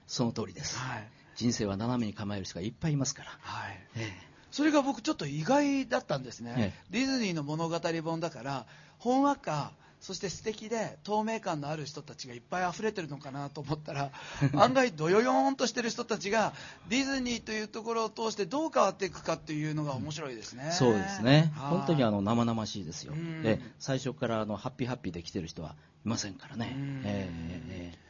[0.05, 0.77] その通りです。
[0.77, 3.29] はい人生は斜めに構える人がいっぱいいますから。
[3.41, 8.65] はいえそれが僕ちょっと意外だったんですね、えディズニーの物語本だから
[8.99, 9.73] ほんわか
[10.05, 14.11] そして素敵で透明感のある人たちがいっぱい溢れてるのかなと思ったら
[14.55, 16.53] 案外どよよーんとしてる人たちが
[16.89, 21.51] ディズニーというところを通してどう変わっていくかっていうのが面白いですね、えそうですね。
[21.55, 23.41] はい本当にあの生々しいですようん。
[23.41, 25.71] で最初からあのハッピーハッピーで来てる人は
[26.05, 27.01] いませんからねうん。
[27.03, 28.05] ええええ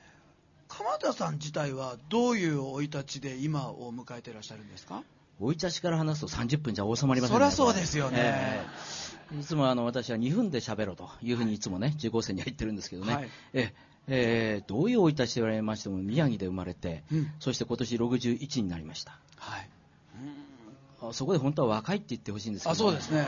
[0.67, 5.01] 鎌田さん自体はどういう生い立ちで今を迎えていらっしゃるんですか？
[5.39, 8.17] 生い立ちから話すと30分じゃ収まりませんそりゃそうですよね。
[8.19, 8.65] え
[9.33, 9.39] え。
[9.39, 13.29] いつもあの私は2分で喋ろうというふうにいつもね、受講生には言ってるんですけどね、はい。
[13.53, 13.73] ええ。
[14.07, 14.63] ええ。
[14.67, 17.31] どういう生い立ちと言われましても宮城で生まれて、うん。
[17.39, 19.17] そして今年61になりました。
[19.37, 19.69] はい。
[21.01, 23.25] あそこで本当は若いって言ってほしいんですけど、あそうですね、は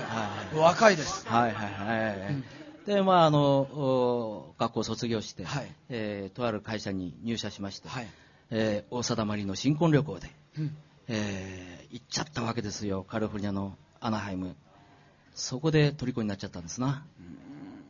[0.54, 0.58] い。
[0.58, 1.28] 若いです。
[1.28, 2.34] はいはいはい。
[2.34, 2.44] うん。
[2.86, 5.68] で、まあ、あの、お学校を卒業して、はい。
[5.90, 8.08] えーとある会社に入社しまして、はい。
[8.52, 14.56] えー大貞まりの新婚旅行で、うんえー行っちゃったわけですよ、カリフォルニアのアナハイム。
[15.34, 17.06] そこで虜になっちゃったんですな。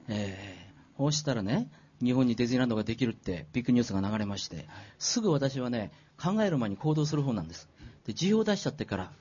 [0.08, 1.70] えーそうしたらね、
[2.02, 7.70] 日本にディズニーランドができるってビッグニュースが流れまして、すぐ私はね、考える前に行動する方なんです。
[8.06, 9.12] で、辞表を出しちゃってから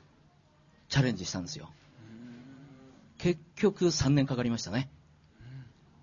[0.89, 1.71] チャレンジしたんですよ。
[3.19, 4.89] 結局3年かかりましたね。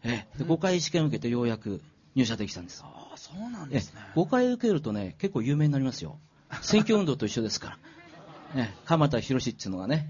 [0.03, 1.82] ええで5回試験を受けてようやく
[2.15, 2.82] 入社できたんです。
[2.84, 6.19] ああそうなんええですね5回受けるとね、結構有名になりますよ。
[6.61, 7.77] 選挙運動と一緒ですから。
[8.55, 10.09] ええ鎌田博っていうのがね、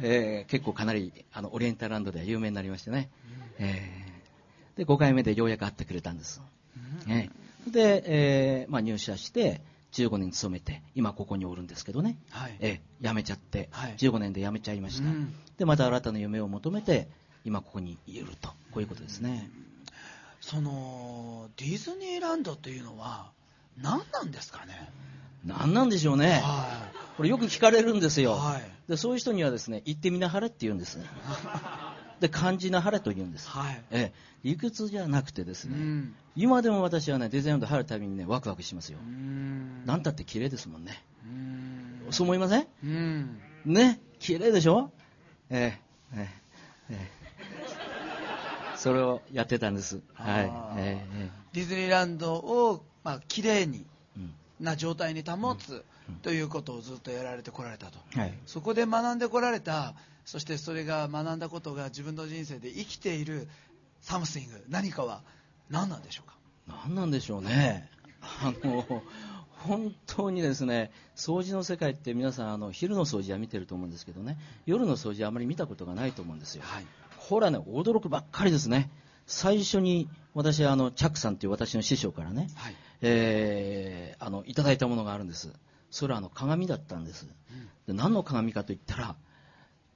[0.00, 3.10] ええ結構かなりあのオリエンタルランドでは有名になりましてね。
[3.58, 4.10] ええ
[4.76, 6.40] で、5回目でようやく会ってくれたんです。
[7.08, 7.28] え
[7.66, 9.60] えで、ええまあ、入社して、
[9.92, 12.16] 15年勤めて、今ここにおるんですけどね。
[12.30, 15.08] はいええ辞めちゃって、はい15年で辞めちゃいました。
[15.08, 17.08] うんで、また新たな夢を求めて、
[17.44, 18.48] 今ここにいると。
[18.48, 19.50] こういうことですね。
[20.40, 23.30] そのディズニーランドっていうのは
[23.76, 24.90] 何なんですかね？
[25.44, 26.40] 何なんでしょうね。
[26.42, 28.32] はこれよく聞かれるんですよ。
[28.32, 28.62] はい。
[28.88, 31.04] でそういう人にはですね、行ってみなはれって言うんですね。
[32.20, 33.48] で、感じなはれと言うんです。
[33.48, 33.82] はい。
[33.90, 36.14] ええ、理屈じゃなくてですね、うん。
[36.36, 38.98] 今でも私はね、ディズニーランド入るたびにね、ワクワクしますよ。
[38.98, 39.86] ん。
[39.86, 41.02] なんたって綺麗ですもんね。
[41.24, 42.06] うん。
[42.10, 42.66] そう思いません？
[42.84, 43.40] うん。
[43.64, 44.90] ね、綺麗でしょ？
[45.48, 45.78] え
[46.14, 46.28] え、え
[46.90, 47.10] え、え
[48.74, 48.76] え。
[48.76, 50.00] それをやってたんです。
[50.14, 50.44] はい。
[50.78, 51.06] え。
[51.12, 51.30] ええ。
[51.52, 53.86] ディズニーランドをまあ綺麗に
[54.60, 55.84] な状態に保つ
[56.22, 58.34] ということをずっとやられてこられたとはい。
[58.46, 59.94] そこで学んでこられた
[60.24, 63.48] そしてそれが学んだことが自分の人生で生きている
[64.00, 65.22] something 何かは
[65.70, 66.36] 何なんでしょうか？
[66.68, 67.88] 何なんでしょうね。
[68.22, 69.02] あの、
[69.48, 76.62] 本当にですね、掃除の世界って皆さん、あの、昼の掃除は見てると思うんですけどね、夜の掃除はあまり見たことがないと思うんですよ。
[76.64, 76.86] はい
[77.28, 78.90] これはね、驚くばっかりですね。
[79.26, 85.52] 最初に、私、あの、チャックさんという私の師匠からね、はいえーあの、いただいたものがあるんです。
[85.90, 87.26] それはあの、鏡だったんです。
[87.86, 89.16] で何の鏡かといったら、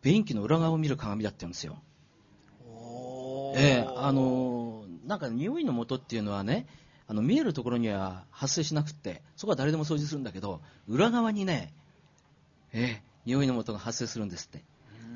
[0.03, 1.83] 便器の裏側を見る鏡だったんですよ。
[3.57, 6.67] ええあのなんか匂いの元っていうのはね、
[7.07, 11.73] あの見えるところには発生しなくって、そこは誰でも掃除するんだけど、裏側にね、
[12.73, 14.65] ええ匂いの元が発生するんですって。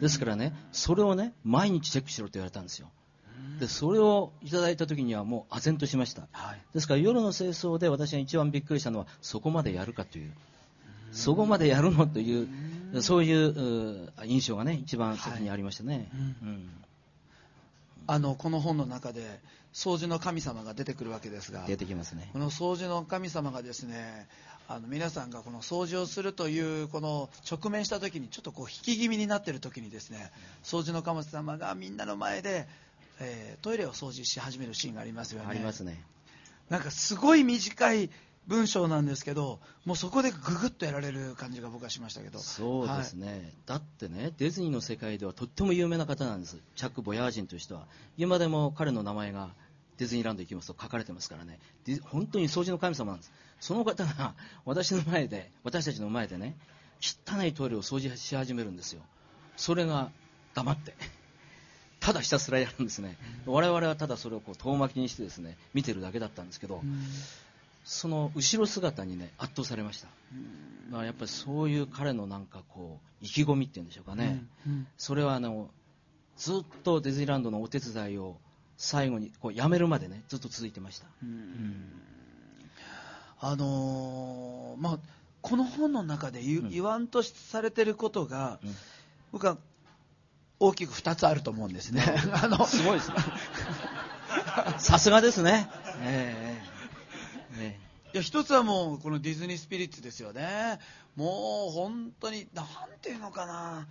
[0.01, 2.91] ですからね、それをね、毎日チェックしろと言われたんですよ。
[3.61, 6.29] で、それをいただいた時にはもう唖然としました。
[6.33, 10.33] はいですから夜の清掃で私が一番びっくりしたのは、そこまでやるかという。
[11.13, 12.43] そこまでやるのとい
[12.93, 15.95] う、そういうう印象がね、一番先にありましたね。
[15.95, 16.07] はい
[16.43, 16.71] うん
[18.11, 19.23] あのこの本の中で
[19.75, 22.39] 掃除の神様が出てくるわけですが出てきますねこ。
[22.39, 24.27] の掃除の神様がですね
[24.67, 30.31] あの皆さんがこの掃除をするというこの直面した時にちょっとこう引き気味になっている時にですね
[30.65, 32.67] 掃除の神様がみんなの前で
[33.21, 35.47] えートイレを掃除し始めるシーンがありますよね。
[35.49, 36.03] ありますね。
[36.69, 38.11] なんかすごい短い
[38.47, 42.39] 文章なんですけどもうそこでググッとやられる感じが僕はしましたけど。
[42.39, 49.51] そうですね、だってね、ディズニーの世界ではとっても有名な方なんです、チャック・ボヤージンという人は、今でも彼の名前が
[49.99, 51.59] ディズニーランド行きますと書かれてますからね、
[52.05, 56.57] 本当に掃除の神様なんです、その方が私の前で、私たちの前でね、
[57.01, 59.03] 汚いトイレを掃除し始めるんですよ、
[59.57, 60.11] それが
[60.55, 60.95] 黙って、
[62.01, 66.83] ただひたすらやるんですね、我々はただそれをこう遠巻きにしてですね見てるだけだったんですけど、
[67.85, 70.09] その後ろ姿にね圧倒されました。
[70.91, 74.43] まあ、やっぱりそういう彼のなんかこう意気込みっていうんでしょうかね、
[74.97, 75.69] それはあの
[76.37, 78.37] ずっとディズニーランドのお手伝いを
[78.77, 81.07] 最後にこう辞めるまでねずっと続いてました、
[83.41, 84.99] あのーまあ、
[85.43, 88.75] この本の中で言,、わんとされてることが、うん。
[89.33, 89.59] 僕は
[90.61, 92.03] 大きく2つあると思うんですね。
[92.43, 93.17] あのすごいですね。
[94.79, 95.71] さすがですね。
[96.03, 96.69] ええええ。
[98.15, 100.79] いや一つはもうこのディズニースピリッツですよね、
[101.15, 102.67] もう本当に、なん
[103.03, 103.87] ていうのかな、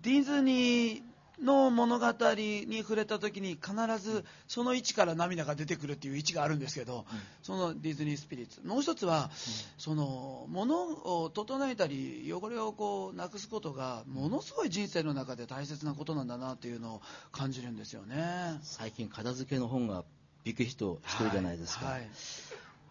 [0.00, 1.02] ディズニー
[1.40, 7.06] の物語に触れた時に必ずその位置から涙が出てくるっていう位置があるんですけど、
[7.42, 9.30] そのディズニースピリッツ、もう一つは、
[9.78, 18.58] その物を整えたり、汚れをこうなくすことが、ものすごい人生の中で大切なことなんだなっていうのを感じるんですよね。
[18.62, 20.04] 最近片付けの本が
[20.44, 22.10] ビッグヒットしてるじゃないですか、はいはい。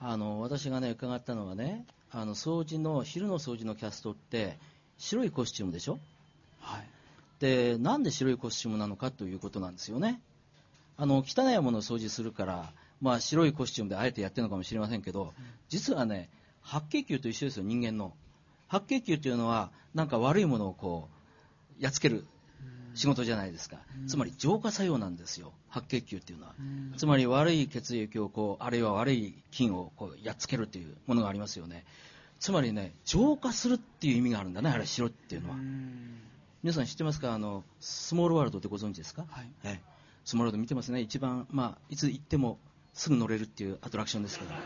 [0.04, 4.58] あの私がね伺ったのはねあの掃除の昼の掃除のキャストって
[4.97, 5.99] 白いコスチュームでしょ？
[6.60, 6.88] はい
[7.41, 10.21] でなんで白いコスチュームなのかということなんですよね。
[10.95, 15.34] あの汚いものを掃除するから、まあ、白いコスチュームであえてやってるのかもしれませんけど
[15.67, 16.30] 実はね
[16.62, 18.13] 白血球と一緒ですよ人間の。
[18.67, 21.10] 白血球というのはなんか悪いものをこ
[21.80, 22.25] うやっつける
[22.93, 23.77] 仕事じゃないですか。
[24.08, 26.54] つまり浄化作用なんですよ白血球っていうのは。
[26.97, 31.86] つまり悪い血液をこうあるいは悪い菌をこうやっつけるというものがありますよね。
[32.39, 35.56] つまりね浄化するっていう意味があるんだねあれ白っていうのは
[36.63, 37.34] 皆さん知ってますか？
[37.34, 39.52] あのスモールワールドってご存知ですか、はい。
[39.63, 39.91] ええ。
[40.26, 41.02] スモールワールド見てますね。
[41.02, 42.60] 一番、まあ、いつ行っても
[42.93, 44.52] すぐ乗れるっていうアトラクションですけど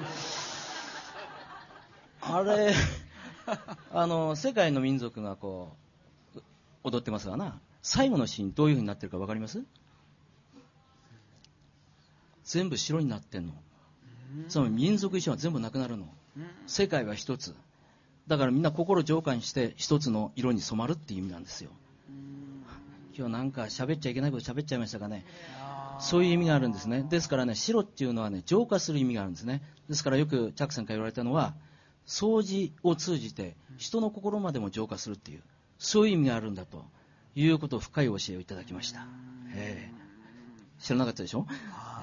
[2.22, 2.74] あれ
[3.94, 5.78] あの世界の民族がこ
[6.36, 6.42] う
[6.84, 7.60] 踊ってますがな。
[7.82, 9.64] 最後のシーンどういう風になってるか分かります？
[12.44, 13.54] 全部白になってんの。
[14.50, 16.10] つまり民族衣装は全部なくなるの。
[16.68, 17.56] 世界は一つ。
[18.28, 21.70] だからみんな心浄化にして一つの色に染まるっていう意味なんですよ
[23.18, 25.26] 今日なんか喋っちゃいけないこと喋っちゃいましたかね。
[26.00, 27.06] そういう意味があるんですね。
[27.10, 29.62] ですからね白っていうのはね浄化する意味があるんですね。
[29.88, 31.56] ですからよくチャックさんから言われたのは
[32.06, 35.42] 掃除を通じて人の心までも浄化するっていう
[35.80, 36.86] そういう意味があるんだと
[37.36, 39.08] いうことを深い教えをいただきました、
[39.54, 39.94] ええ。
[40.80, 41.48] 知らなかったでしょ、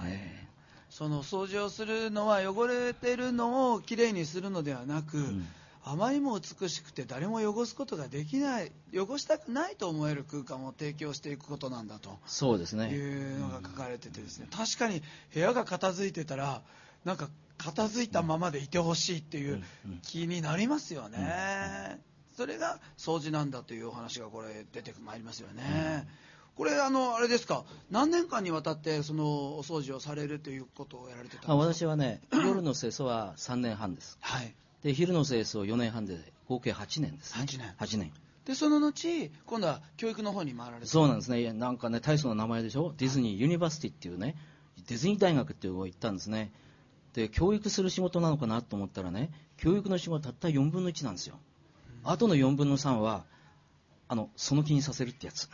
[0.07, 0.49] ええ。
[0.91, 5.47] その掃除をするのは汚れてるのをきれいにするのではなく、ん
[5.85, 12.19] あまりにも美しくて誰も汚すことができない汚したくないと思える空間を提供していくことなんだと。
[12.27, 12.91] そうですね。
[12.91, 14.47] いうのが書かれててですね。
[14.51, 15.03] 確かに
[15.35, 16.63] 部屋が片付いてたら
[17.05, 19.63] なんか片付いたままでいてほしいっていう
[20.03, 22.01] 気になりますよね、
[22.37, 26.09] それが掃除なんだというお話がこれ出てまいりますよね、
[26.57, 29.25] これあのあれですか何年間にわたってその
[29.59, 31.53] お掃除をされるということをやられてたんですか？
[31.53, 34.19] あ私はね夜の清掃は3年半です。
[34.21, 36.19] はいで昼の清掃4年半で
[36.49, 37.45] 合計8年ですね。
[37.45, 37.75] 8年。
[37.79, 38.13] 8年。
[38.45, 41.41] でその後今度は教育の方に回られてそうなんですね。
[41.41, 42.93] いやなんかね大層な名前でしょ？
[42.97, 44.37] ディズニーユニバーシティっていうね
[44.89, 46.53] ディズニー大学っていうのを行ったんですね。
[47.15, 51.39] で教育する仕事なのかなと思ったらね教育の仕事たった4分の1なんですよ。
[52.03, 53.25] あとの4分の3は
[54.09, 55.49] あのその気にさせるってやつ。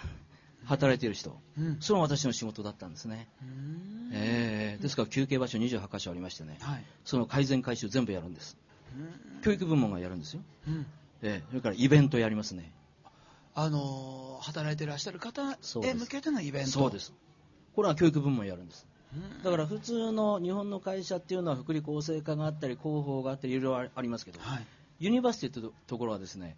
[0.65, 1.39] 働いている人。
[1.59, 1.77] うん。
[1.81, 4.11] それが私の仕事だったんですね、うん。
[4.13, 6.85] えーですから休憩場所28箇所ありましてね、はい。
[7.05, 8.57] その改善改修全部やるんです
[9.43, 10.87] 教育部門がやるんですよ、うん。
[11.23, 12.73] えーそれからイベントやりますね。
[13.55, 16.71] あのー働いてらっしゃる方へ向けてのイベント。
[16.71, 17.13] そうです。
[17.75, 18.87] これは教育部門やるんです。
[19.15, 19.43] うん。
[19.43, 24.67] だから普通の日本の会社っていうのは福利厚生課があったり広報があったりいろいろありますけど、はい。
[25.01, 26.57] ユニバーシティというところはですね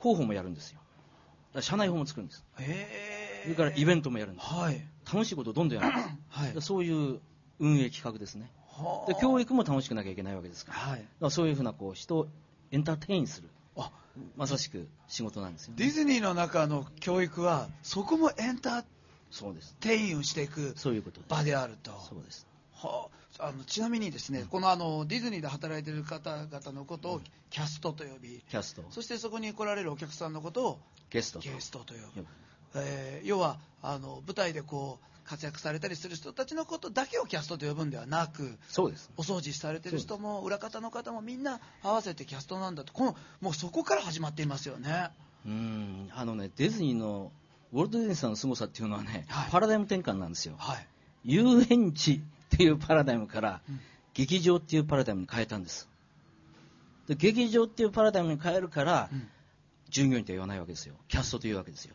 [0.00, 0.80] 広報もやるんですよ。
[1.60, 2.44] 社内報も作るんです。
[2.58, 4.46] へそれからイベントもやるんです。
[4.46, 4.86] はい。
[5.12, 6.08] 楽しいことをどんどんやるんです。
[6.28, 6.62] はい。
[6.62, 7.20] そういう
[7.58, 8.42] 運営企画ですね。
[8.42, 8.61] は
[9.06, 10.78] で教育も楽しくなきゃいけないわけですから。
[10.78, 11.04] はい。
[11.20, 12.28] らそういうふうなこう人を
[12.70, 13.48] entertain する。
[13.76, 13.90] あ。
[14.36, 21.30] まさしく仕事なんですよ、ディズニーの中の教育はそこも entertain をしていくそういうことです。
[21.30, 21.92] 場であると。
[22.08, 22.46] そうです。
[22.74, 23.08] は
[23.38, 27.20] あ、あのちなみにですね、このあのディズニーで働いている方々のことを
[27.50, 28.84] キャストと呼び、キャスト。
[28.90, 30.78] そしてそこに来られるお客さんのことを
[31.10, 31.48] ゲストと。
[31.48, 32.06] ゲストと呼ぶ。
[32.06, 32.26] 呼ぶ、
[32.74, 39.10] えー要はあの舞台でこう活躍されたりする人たちのことだけをキャストと呼ぶんではなくそうです。
[39.16, 45.10] お掃除されてる人も裏方の方もみんな合わせてキャストなんだとこのもうそこから始まっていますよね
[45.46, 47.32] うん、あのね、ディズニーの、
[47.72, 50.54] ウォルト・ディズニーさんの凄さっていうのはね、はいパラダイム転換なんですよ。
[50.58, 50.86] はい
[51.24, 52.20] 遊園地っ
[52.50, 53.80] ていうパラダイムから、うん
[54.14, 55.88] 劇場っていうパラダイムに変えたんです。
[57.08, 59.28] で劇場っていうパラダイムに変えるから、うん
[59.88, 60.94] 従業員と言わないわけですよ。
[61.08, 61.94] キャストというわけですよ。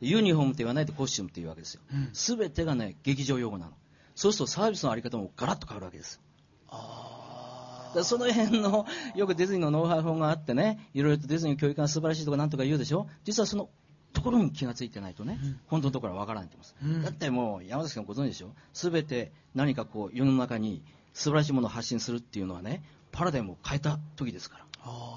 [0.00, 2.10] ユニフォームと言わないでコスチュームというわけですようん。
[2.12, 3.72] すべ、てがね、劇場用語なの。
[4.14, 6.20] そうするとサービスのあり方もガラッと変わるわけです。
[6.68, 13.70] あその辺の、よくディズニーのノウハウ法があってね、いろいろとディズニーの教育が素晴らしいとかなんとか言うでしょ実はその
[14.12, 16.76] ところに気がついてないとね、うん本当のところはわからないと思います。
[16.82, 20.82] うんだってもう、山崎さんご存知でしょすべて何かこう、世の中に
[21.14, 22.82] 素晴らしいものを発信するっていうのはね、
[23.12, 24.64] パラダイムを変えた時ですから。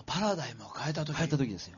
[0.06, 1.78] パラダイムを変えた時変えた時ですよ。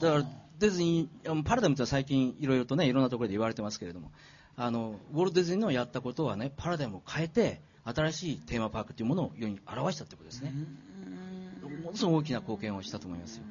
[0.00, 0.24] だから、
[0.60, 4.12] ディズニー、パラダイムってのは最近いろいろとね、いろんなところで言われてますけれども、
[4.56, 10.52] あの、ウォルト・ディズニーのやったことはね、パラダイムを変えて、新しいテーマパークというものを世に表したってことですね。
[11.82, 13.44] ものすごく大きな貢献をしたと思いますよ。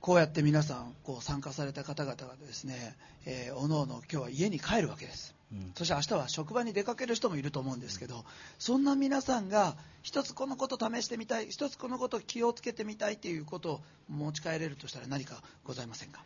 [0.00, 8.24] こうやって皆さんこう参加された方々がですね、えー、おのおの今日は家に帰るわけです、うんそして明日は職場に出かける人もいると思うんですけど
[8.58, 16.22] そんな皆さんが一つこのこと試してみたい一つこのこと気をつけてみたいということを持ち帰れるとしたら何かございませんか？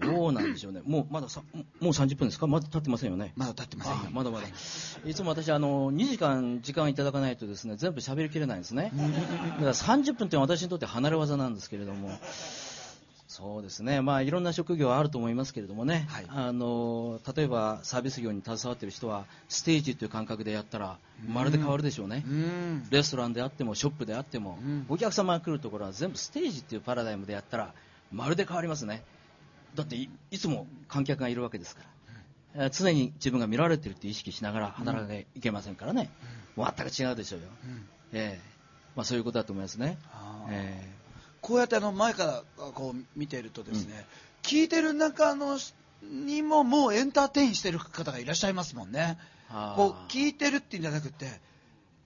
[0.00, 0.82] どうなんでしょうね。
[0.86, 2.46] もうまださ、もう30分ですか？
[2.46, 3.32] まだ経ってませんよね。
[3.34, 4.46] まだ経ってませんよあまだまだ。
[5.04, 8.92] いつも私、あの、2時間時間いただかないとですね、全部喋りきれないんですね。
[9.58, 12.16] だから30分っていうのは私にとって離れ技なんですけれども、
[13.30, 16.24] そうですね、まあいろんな職業あると思いますけれどもね、はい。
[16.28, 22.24] あの、例えばサービス業に携わっている人は、ステージという感覚でやったら、まるで変わるでしょうね。
[22.26, 22.88] うん。
[22.90, 24.84] レストランであってもショップであっても、うん。
[24.88, 27.72] お客様が来るところは全部ステージっていうパラダイムでやったら
[28.12, 29.04] まるで変わりますね。
[29.76, 31.82] だっていいつも観客がいるわけですか
[32.54, 36.10] ら、えー常に自分が見られてるって意識しながら働かなきゃいけませんからね、
[36.56, 37.88] 全く違うでしょうよ、うん。
[38.12, 38.50] ええ
[38.96, 40.50] まあ、そういうことだと思いますね、あー。
[40.50, 40.99] え
[41.40, 44.06] こうやってあの前からこう見ているとですね、
[44.42, 45.58] 聞いてる中の
[46.02, 49.18] にももうエンターテインしてる方がいらっしゃいますもんね。
[49.76, 51.26] こう聞いてるっていうんじゃなくて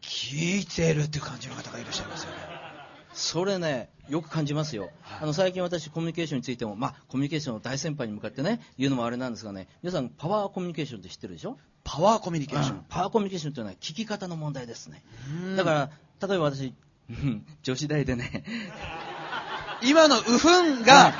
[0.00, 2.36] 聞いてるっていう感じの方がいらっしゃいますよね。
[3.12, 11.56] それね、よく感じますよ、あの最近私、コミュニケーションについても、まあ、コミュニケーションの大先輩に向かってね、言うのもあれなんですがね、皆さん、パワーコミュニケーションって知ってるでしょ？
[11.84, 12.84] パワーコミュニケーション、うん。
[12.88, 15.04] パワーコミュニケーションというのは聞き方の問題ですね。
[15.44, 15.56] うん。
[15.56, 16.74] だから、例えば私、
[17.08, 18.42] うん女子大でね、
[19.84, 21.12] 今のウフンが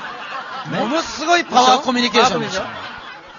[0.71, 0.79] ね。
[0.79, 2.63] ものすごいパワーコミュニケーションでしょ。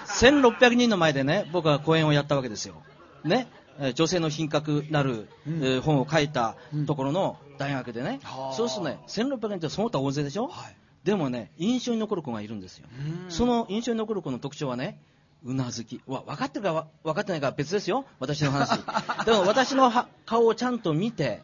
[0.05, 2.75] 1600人の前でね、僕は講演をやったわけですよ。
[3.23, 3.47] ね。
[3.79, 5.63] えー女性の品格なる、うん。
[5.63, 6.55] えー本を書いた
[6.85, 8.53] ところの大学でね、はあ。
[8.53, 10.75] そうするとね、1600人ってその他大勢でしょ、はい。
[11.03, 12.87] でもね、印象に残る子がいるんですよ。
[13.25, 13.31] うん。
[13.31, 14.99] その印象に残る子の特徴はね、
[15.43, 16.01] うなずき。
[16.07, 18.79] わ分かってるかわ分かってないかは別ですよ、私の話。
[19.25, 21.41] でも私のは顔をちゃんと見て、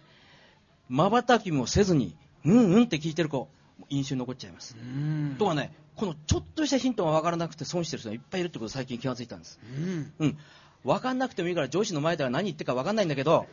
[0.90, 2.16] 瞬きもせずに、
[2.46, 3.48] うんうんって聞いてる子、
[3.90, 4.76] 印象に残っちゃいます。
[4.80, 9.60] うんとはね、このちょっとしたヒントが分からなくて損してる人がいっぱいいるってことを最近気がついたんです。
[9.78, 10.38] うんうん。
[10.84, 13.48] 分かんなくてもいいから上司の前では何言ってるか分かんないんだけど、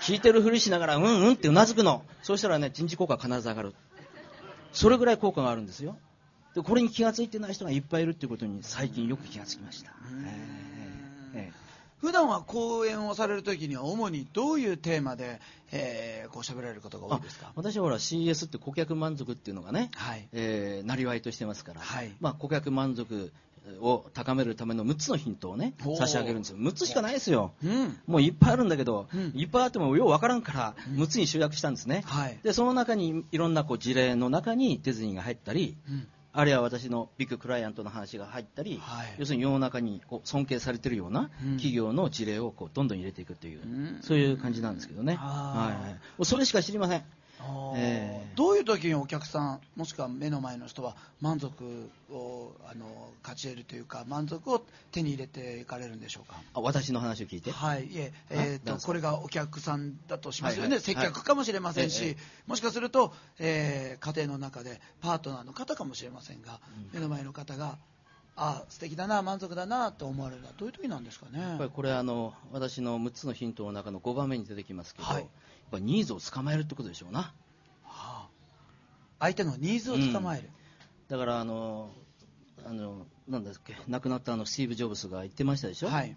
[0.00, 2.04] 聞いてるふりしながら、うんうんってうなずくの。
[2.22, 3.74] そうしたらね、人事効果が必ず上がる。
[4.72, 5.98] それぐらい効果があるんですよ。
[6.54, 9.92] で、これに気がついてない人がいっぱいいるっていうことに最近よく気がつきました。
[10.12, 10.30] うんえ
[11.34, 11.59] ええ
[12.00, 15.40] 普段は講演をされるときには主にどういうテーマで、
[15.72, 17.46] えーこう喋られることが多いですか？
[17.48, 20.28] あ私はほら CS って顧客満足っていうのがね、はい。
[20.32, 22.12] えー、なりわいとしてますから、はい。
[22.20, 23.32] まあ、顧客満足
[23.80, 26.58] を高めるための6つのヒントをね差し上げるんですよ。
[26.58, 27.52] 6つしかないですよ。
[27.64, 27.98] うん。
[28.06, 29.32] もういっぱいあるんだけど、うん。
[29.34, 32.38] いっぱいあってもようわからんから6つに集約したんですね、はい。
[32.44, 39.14] でその中にいろんなこう事例の中にディズニーが入ったり、うんあるいは私のビッグクライアントの話が入ったり、はい。
[39.18, 41.56] 要するに世の中にこう尊敬されているようなうん。
[41.56, 43.98] 企業の事例をこうどんどん入れていくという、うん。
[44.02, 47.02] そういう感じなんですけどね、はいはい、それしか知りません。
[47.76, 52.86] えーどういう時にお客さんもしくは目の前の人は満足をあの
[53.22, 56.40] 勝ち得るというか満足を手に入れていかれるんでしょうか？
[56.54, 60.80] あ私の話を聞いて、はい、いえ、えー、とこれがお客さんだとしますよね、はいはい。
[60.80, 62.10] 接客かもしれませんし、はい。
[62.12, 62.16] え
[62.46, 66.60] もしかすると、えー家庭の中でパートナーの方かもしれませんが、
[66.92, 67.76] 目の前の方が、
[68.36, 71.40] あ素敵だな、満足だなと思われるのは、どういう時なんですかね？
[71.40, 75.26] やっぱりこれあの私の6つのヒントの中の5番目に出てきますけど、はい
[75.78, 77.20] ニーズを捕まえるってことでしょうな。
[77.20, 77.32] は
[77.84, 78.28] あ。
[79.18, 80.50] 相手のニーズを捕まえる、
[81.08, 81.90] だからあの
[82.64, 86.16] あのなんだっけ亡くなったあのスティーブ・ジョブズが言ってましたでしょ、はい。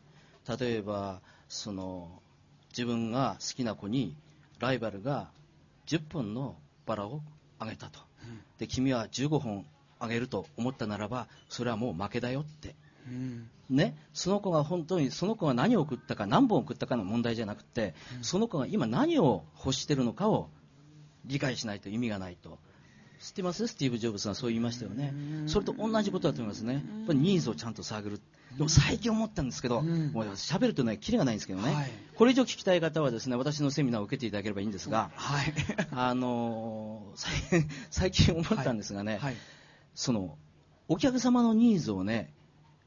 [0.60, 2.22] 例えばその
[2.70, 4.16] 自分が好きな子に
[4.60, 5.30] ライバルが
[5.88, 7.22] 10本のバラを
[7.60, 8.00] あげたと、
[8.58, 9.66] で君は15本
[10.00, 12.70] あげると思ったならばそれはもう負けだよって。
[12.70, 12.76] うん
[13.70, 20.50] ね、その子が本当にその子が何を送ったか何本送ったかの問題じゃなくて、その子が今何を欲してるのかを
[21.26, 22.60] 理解しないと意味がないと。
[23.20, 23.68] 知ってます？
[23.68, 25.14] スティーブ・ジョブズはそう言いましたよね。
[25.48, 26.74] それと同じことだと思いますね。
[26.74, 28.22] やっぱりニーズをちゃんと探る。
[28.58, 30.12] でも最近思ったんですけど、うん。
[30.12, 31.92] もう喋るとねキリがないんですけどね、はい。
[32.16, 35.54] これ以上聞きたい方はですね私のセミナーを受けていただければいいんですが、はい。
[35.92, 37.18] あのー
[37.50, 39.36] 最最近思ったんですがね、はい。
[39.96, 40.38] その
[40.90, 42.34] お客様のニーズをね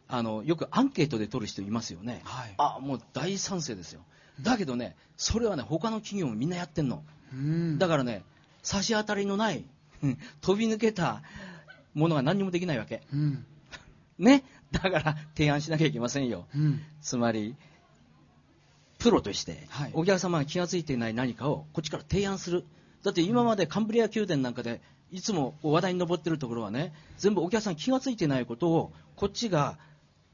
[0.09, 2.55] あのよくアンケートで取る人いますよね、はい。
[2.59, 4.03] あもう大賛成ですよ。
[4.43, 7.03] だけどねそれはね他の企業もみんなやってんの。
[7.33, 7.79] うん。
[7.79, 8.23] だからね
[8.63, 9.65] 差し当たりのない
[10.03, 11.23] うん 飛び抜けた
[11.95, 13.03] ものが何にもできないわけ。
[13.13, 13.45] うん。
[14.19, 14.45] ね。
[14.73, 16.47] だから提案しなきゃいけませんよ。
[16.55, 16.83] うん。
[17.01, 17.57] つまり
[18.99, 19.91] プロとしてはい。
[19.95, 22.65] お客様が気が付いていない何かをこっちから提案する。
[23.03, 24.81] だって今までカンブリア宮殿なんかで
[25.13, 29.79] いつも話題に上ってるところはね全部お客さん気が付いてないことをこっちが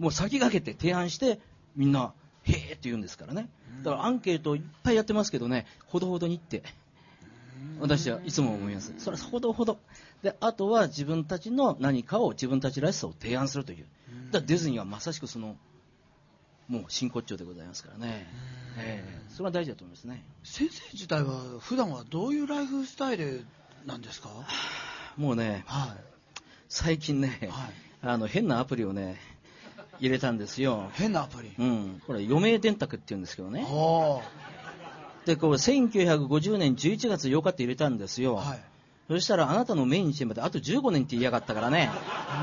[0.02, 1.38] もう先駆けて提案して
[1.76, 3.48] みんなへえって言うんですからね。
[3.84, 6.64] だからアンケートいっぱいやってますけどねほどほどにって。
[7.78, 8.92] 私はいつも思います。
[8.98, 9.78] それはほどほど。
[10.24, 13.86] であとは自分たちの何かを自分たちらしさを提案するという。
[14.32, 15.56] だからディズニーはまさしくその
[16.66, 18.26] もう真骨頂でございますからね、
[18.78, 19.22] ええ。
[19.28, 20.24] それは大事だと思いますね。
[20.42, 23.46] 先生自体は普段はどういうライフスタイル
[23.86, 24.28] なんですか？
[25.16, 25.94] もうねは
[26.68, 27.72] 最近ね、はい。
[28.02, 29.20] あの変なアプリをね
[30.02, 30.90] 入れたんですよ。
[30.96, 31.52] い変なアプリ。
[31.56, 32.02] うん。
[32.06, 33.64] これ余命電卓っていうんですけどね。
[33.70, 34.20] お
[35.24, 38.60] でこれ1950年11月8日って入れたんですよ、はい。
[39.06, 41.90] そしたらあなたの命日まであと15年って言いやがったからね、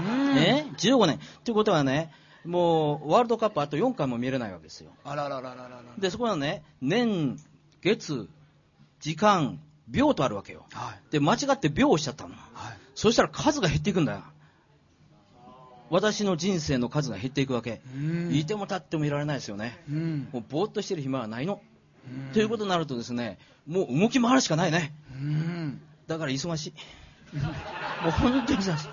[0.07, 0.37] うん。
[0.37, 2.13] え15年ということはね
[2.45, 4.91] もうワールドカップあと4回も見れないわけですよ。
[5.03, 5.83] あらららららら。
[5.97, 7.37] でそこはね年
[7.81, 8.29] 月
[9.01, 10.65] 時間秒とあるわけよ。
[10.71, 11.11] はい。
[11.11, 12.35] で間違って秒をしちゃったの。
[12.53, 12.77] はい。
[12.95, 14.23] そしたら数が減っていくんだよ
[15.89, 17.81] 私の人生の数が減っていくわけ。
[17.95, 18.33] うん。
[18.33, 19.79] いても立ってもいられないですよね。
[19.89, 20.29] うん。
[20.31, 21.61] もうぼーっとしてる暇はないの。
[22.07, 22.33] うん。
[22.33, 23.37] ということになるとですね
[23.67, 24.93] もう動き回るしかないね。
[25.13, 25.81] うん。
[26.07, 26.73] だから忙しい。
[28.03, 28.87] もう本当に忙しい。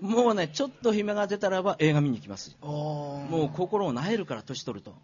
[0.00, 2.56] もうねちょっと暇が出たらば映画見に行きます。
[2.62, 4.94] もう心をなえるから年取ると。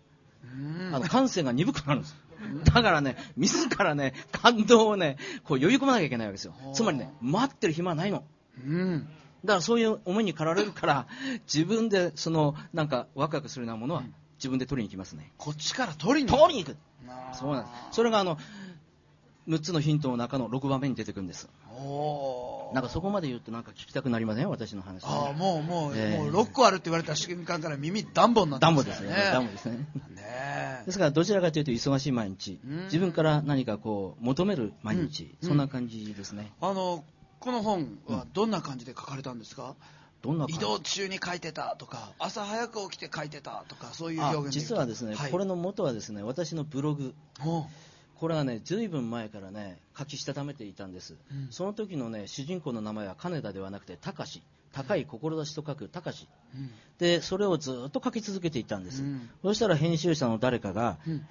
[0.45, 0.95] うん。
[0.95, 2.17] あの感性が鈍くなるんです。
[2.65, 6.55] だからね自らね感動をねこう呼び込まなきゃいけないわけですよ。
[6.75, 8.25] つまりね待ってる暇はないの。
[8.65, 9.09] うん
[9.45, 11.07] だからそういう思いに駆られるから
[11.53, 14.03] 自分でそのなんかワクワクするようなものは
[14.39, 15.33] 自分で取りに行きますね。
[15.39, 16.77] こっちから取りに取りに行く。
[17.35, 17.97] そうなんです。
[17.97, 18.39] それがあの
[19.49, 21.49] 6つのヒントの中の6番目に出てくるんです。
[21.79, 22.75] おー。
[22.75, 24.49] なんかそこまで言うとなんか聞きたくなりません？
[24.49, 26.19] 私の話、ああもうもう、ええ。
[26.19, 29.15] もう6個あるって言われた瞬間から耳ダンボになってダンまボですね。
[29.33, 29.77] ダンボですね。
[29.77, 29.87] ね
[30.19, 30.83] え。
[30.87, 32.59] ですからどちらかというと忙しい毎日。
[32.67, 32.85] うん。
[32.85, 35.49] 自分から何かこう求める毎日、うん。
[35.49, 37.05] そんな感じですね、あの
[37.45, 39.77] この本はどんな感じで書かれたんですか、
[40.23, 45.31] どんな移動中に書いてたとか朝早く起きて書いてたとかそういうあ表現実はですね、はい。
[45.31, 47.15] これの元はですね私のブログ。
[47.45, 47.67] お。
[48.19, 51.49] これはねずいぶん前からね書きしたためていたんです、うん。
[51.51, 54.43] その時のね主人公の名前は金田ではなくて高志。
[54.73, 56.27] 高い志と書く高志。
[56.55, 56.71] うん。
[56.97, 59.29] でそれをずっと書き続けていたんです、うん。
[59.43, 61.27] そしたら編集者の誰かがうん。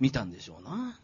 [0.00, 0.98] 見たんでしょうな。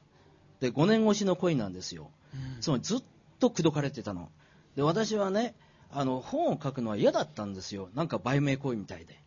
[0.60, 2.10] で5年越しの恋なんですよ。
[2.32, 2.60] うん。
[2.62, 3.02] つまりずっ
[3.38, 4.30] と口説かれてたの。
[4.76, 5.54] で私はね
[5.90, 7.88] あの本を書くのは嫌だったんですよ。
[7.94, 9.18] なんか売名行為みたいで。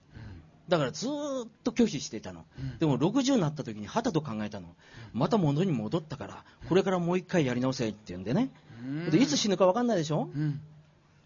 [0.69, 2.77] だからずーっと拒否していたの、うん。
[2.77, 4.75] でも60になった時にはたと考えたの。
[5.11, 8.49] また元に戻ったからこれからもう一回やり直せって言うんでね。
[8.81, 9.09] うん。
[9.09, 10.29] でいつ死ぬか分かんないでしょ？
[10.33, 10.61] うん。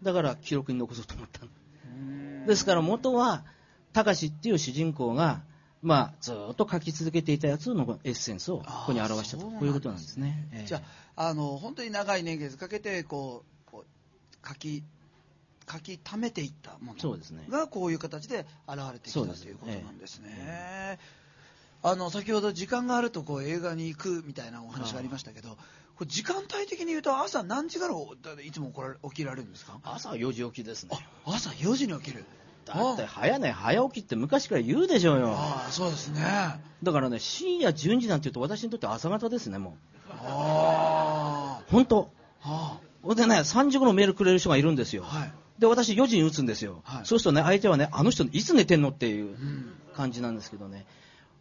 [0.02, 1.48] だから記録に残そうと思ったの。
[1.84, 2.00] う
[2.44, 2.46] ん。
[2.46, 3.44] ですから元は
[3.92, 5.42] 高志っていう主人公が
[5.86, 10.48] まあ、ずーっと書き続けていたやつのエッセンスをここに表したとこういうことなんですね。
[10.52, 10.82] ええじゃ
[11.14, 14.82] ああの本当に長い年月かけてこうこう書き
[15.70, 20.98] 書き溜めていったものそうですねがこういう形で現れてきたということなんですね。
[21.82, 25.56] あの先ほど時間があるとこう映画に行くみたいなお話がありましたけど、こ
[26.00, 27.94] れ時間帯的に言うと朝何時から
[28.42, 28.72] いつも
[29.04, 29.78] 起きられるんですか？
[29.84, 30.90] 朝4時起きですね。
[31.26, 32.24] あ朝4時に起きる。
[32.66, 35.34] だって早寝早起きって昔から言うでしょうよ。
[35.36, 36.20] ああそうですね。
[36.82, 39.76] だからね、深夜12時なんて言うと私にとって朝方ですね、も
[40.10, 41.70] あう。
[41.70, 42.10] 本当。
[42.42, 45.04] あほんでね、3時頃メールくれる人がいるんですよ。
[45.04, 45.32] はい。
[45.58, 46.82] で、私4時に打つんですよ。
[46.84, 50.84] はいそうするとね、相手はね、あの人いつ寝てんのっていううん感じなんですけどね。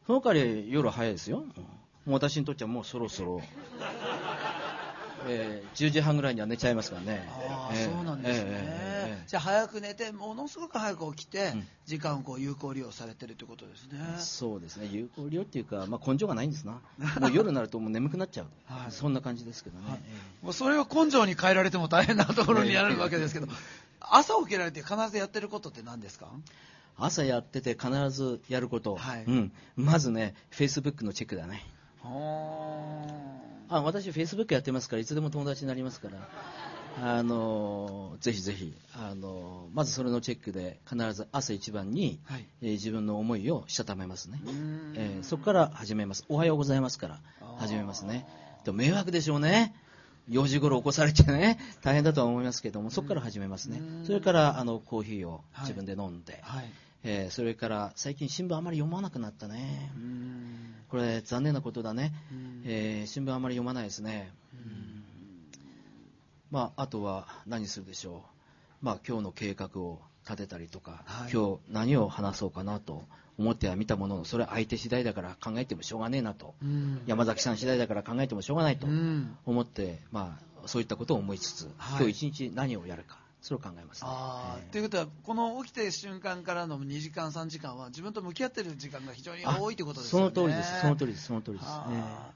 [0.07, 1.39] その代わり夜早いですよ。
[1.39, 1.43] も
[2.07, 3.41] う私にとってはもうそろそろ、
[5.28, 7.28] えー10時半ぐらいには寝ちゃいますからね。
[7.49, 8.95] ああ、ええそうなんですね、えええええ
[9.28, 11.67] じゃあ早く寝てものすごく早く起きて、うん。
[11.86, 13.99] 時間をこう有効利用されてるということですね。
[14.17, 16.73] えそうですね、有効利用っていうか、まあ、根性がないんですな。
[17.19, 18.47] もう夜になるともう眠くなっちゃう。
[18.71, 18.91] はい。
[18.91, 19.89] そんな感じですけどね。
[19.89, 19.99] はい。
[20.05, 20.11] え
[20.41, 23.47] えもうそれを根性に変えられても大変なところになるわけですけど
[23.99, 26.28] 朝起きられて必ずやってることって何ですか？
[26.97, 29.23] 朝やってて必ずやること、はい。
[29.26, 31.61] うん、まずね、Facebook のチェックだね。
[31.99, 33.05] ほ
[33.67, 36.30] あ私、Facebook やってますから、いつでも友達になりますから、
[37.02, 44.39] あのぜひぜひ、あのまずそれのチェックで、必ず朝一番に、はいえー自分の思いをしたためますね
[44.96, 46.26] えーそこから始めます。
[46.30, 47.20] おはようございますから
[47.58, 48.26] 始めますね。
[48.64, 49.76] でも迷惑でしょうね。
[50.30, 53.80] 4時頃起こされてね、大変だとは思いますけども、そこから始めますね。
[54.06, 56.66] それから、あの、コーヒーを自分で飲んで、はい
[57.04, 59.91] えーそれから、最近新聞あまり読まなくなったね
[60.89, 62.62] これ、残念なことだねうん。
[62.66, 64.32] えー新聞あまり読まないですね。
[66.56, 68.24] まあ、あとは何するでしょ
[68.82, 68.86] う。
[68.86, 71.32] まあ、今日の計画を立てたりとか、はい。
[71.34, 73.03] 今日何を話そうかなと
[73.38, 76.56] 思っては見たものの、それは相手次第だから考えてもしょうがねえなと。
[76.64, 77.01] うん。
[77.08, 79.36] 山崎さん次第だから考えてもしょうがないとうん。
[79.45, 82.03] 思って、まあ、そういったことを思いつつ、はい。
[82.03, 84.08] 今日一日何をやるか、それを考えます、ね。
[84.10, 90.22] あーえーということは、この起きて瞬間からの2時間、3時間は、自分と向き合ってる時間が非常に多いということですね。
[90.24, 91.68] の通りです、その通りです、その通りです。
[91.70, 91.88] あ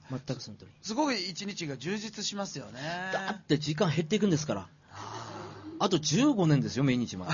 [0.09, 0.71] えー全くその通り。
[0.83, 2.79] すごい一日が充実しますよね。
[3.11, 4.67] だって時間減っていくんですから。
[5.79, 7.31] あと15年ですよ、毎日まで。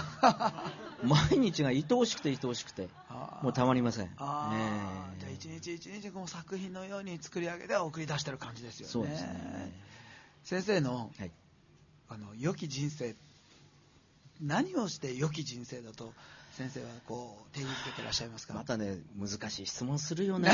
[1.04, 2.88] 毎日が愛おしくて愛おしくて、
[3.42, 4.12] もうたまりません。
[4.18, 8.92] あーえじゃあ一日一日こう作品のように作り上げて送り出してる感じですよね。
[8.92, 9.74] そうですね。
[10.46, 11.32] 先生のはい、
[12.08, 13.16] あの良き人生、
[14.42, 16.14] 何をして良き人生だと
[16.52, 18.54] 先生はこう定義づけてらっしゃいますか？
[18.54, 20.52] またね、難しい質問するよね。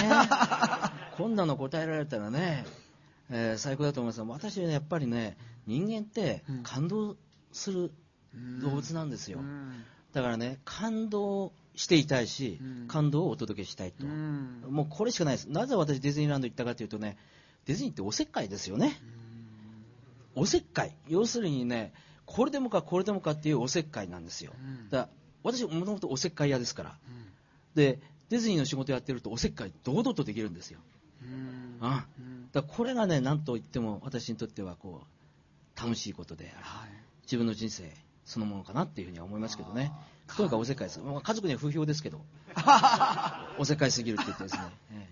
[1.17, 2.65] こんなの答えられたらね、
[3.29, 7.17] えー最高だと思います私はね、やっぱりね、人間ってうん感動
[7.51, 7.91] する
[8.61, 9.39] 動物なんですよ。
[9.39, 14.05] うんだからね、感動していたいし、うん感動をお届けしたいと。
[14.05, 15.49] うんもうこれしかないです。
[15.49, 17.17] なぜ私ディズニーランド行ったかというとね、
[17.65, 18.99] ディズニーっておせっかいですよね。
[20.35, 20.95] おせっかい。
[21.07, 21.93] 要するにね、
[22.33, 24.53] これでもかこれでもかっていうおせっかいなんですよ。
[24.57, 25.09] うんだから
[25.43, 26.89] 私もともとおせっかい屋ですから。
[26.89, 27.31] うん
[27.75, 30.79] で、ディズニーの仕事やってるとおせっかい堂々とできるんですよ。
[31.23, 36.53] うんあうんだこれがね、なんといっても私にとってはこう、楽しいことで。
[36.59, 37.01] はい
[37.31, 37.89] 自分の人生
[38.25, 39.93] そのものかなっていうふうには思いますけどね。
[40.35, 40.99] とにかくおせっかいです。
[40.99, 42.21] まあ家族には不評ですけど、
[43.57, 44.63] おせっかいすぎるって言ってですね。
[44.91, 45.07] え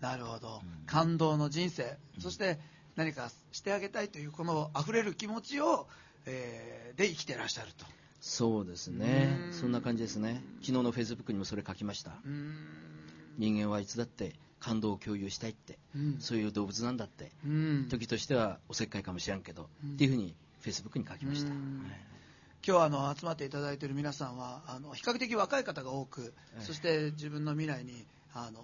[0.00, 2.58] なるほど、感動の人生、そして
[2.96, 5.88] 何かしてあげたいというこの溢れる気持ちを、
[6.26, 7.84] えーで生きてらっしゃると。
[8.20, 9.36] そうですね。
[9.46, 9.48] う。
[9.48, 9.52] ん。
[9.52, 10.42] そんな感じですね。
[10.60, 12.12] 昨日のフェイスブックにもそれ書きました。
[13.36, 16.16] 人間はいつだって感動を共有したいって、うん。
[16.20, 17.88] そういう動物なんだって、うん。
[17.90, 19.94] 時としてはおせっかいかもしれんけど、うん。
[19.94, 21.50] っていうふうにフェイスブックに書きました。
[21.50, 21.82] うん。
[21.84, 22.00] はい。
[22.66, 26.64] 今日あの集まっていただいている皆さんはあの比較的若い方が多く、ええ。
[26.64, 28.60] そして自分の未来にあの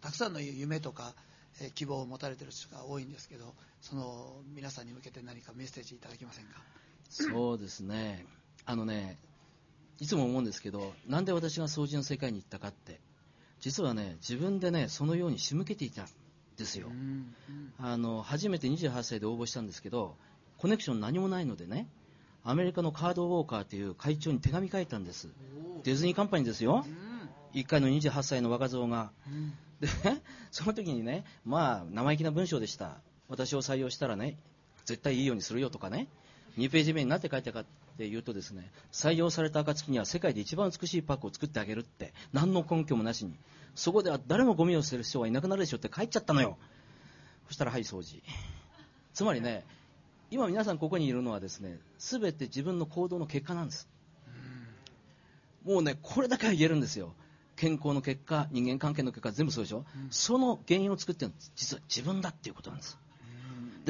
[0.00, 1.14] たくさんの夢とか、
[1.60, 6.62] えー希望を持たれている人が多いんですけどその皆さんに向けて何かメッセージいただけませんか？
[7.10, 8.24] そうですね。
[8.64, 9.18] あのね、
[9.98, 13.00] いつも思うんですけど、なんで私が掃除の世界に行ったかって、
[13.58, 16.06] 実はね、自分でね、そのように仕向けていたん
[16.56, 16.86] ですよ。
[16.88, 17.34] うん
[17.78, 20.16] あの、初めて28歳で応募したんですけど、
[20.56, 21.88] コネクション何もないのでね、
[22.44, 25.28] アメリカのカードウォーカーという会長に手紙書いたんです。
[25.82, 26.86] ディズニーカンパニーですよ。
[27.54, 29.10] 1回の28歳の若造が。
[29.26, 29.88] うんで、
[30.50, 32.98] その時にね、まあ、生意気な文章でした。
[33.28, 34.36] 私を採用したらね、
[34.84, 36.08] 絶対いいようにするよとかね、
[36.58, 37.64] 2ページ目になって書いたかっ
[37.96, 43.34] て言うとですね、採用された暁には世界で一番美しいパックを作ってあげるって、何の根拠もなしに、
[43.74, 46.58] そこでは誰もゴミを捨てる人はいなくなるでしょって書いちゃったのよ。
[47.48, 48.22] そしたら、はい、掃除。
[49.12, 49.64] つまりね、
[50.30, 53.88] 今皆さんここにいるのはですね、すべて自分の行動の結果なんです。
[55.64, 57.14] もうね、これだけは言えるんですよ。
[57.56, 62.98] 健康の結果、人間関係の結果、全部そうでしょ、その原因を作ってるのは実は自分だっていうことなんです。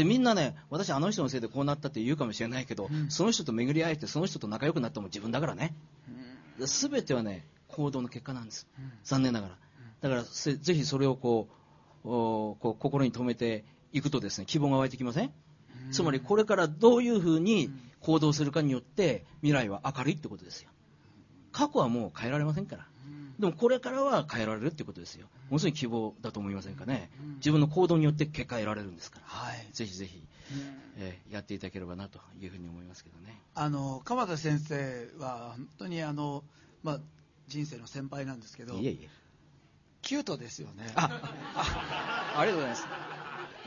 [0.00, 5.74] で、みんなね、私あの人のせいでこうなったって言うかもしれないけど、その人と巡り会えて、その人と仲良くなったのも自分だからね。
[6.66, 8.66] すべてはね、行動の結果なんです。
[9.04, 9.56] 残念ながら。
[10.00, 11.48] だから、せぜひそれをこ
[12.04, 15.32] う、おこう心に留めていくとですね、希望が湧いてきません？
[15.90, 17.70] つまりこれからどういうふうに
[18.00, 20.70] 行動するかによって未来は明るいってことですよ。
[21.52, 22.86] 過去はもう変えられませんから。
[23.40, 25.26] でもこれからは変えられるってことですよ。
[25.48, 27.10] ものすごい希望だと思いませんかね。
[27.36, 29.24] 自分の行動によって結果得られるんですから。
[29.26, 30.22] はいぜひぜひ、
[30.98, 33.40] えーやっていただければなというふうに思いますけどね。
[33.54, 36.44] あの鎌田先生は本当にあの、
[36.82, 37.00] まあ、
[37.48, 39.08] 人生の先輩なんですけどいえいえ。
[40.02, 42.86] キュートですよねあ、ありがとうございます。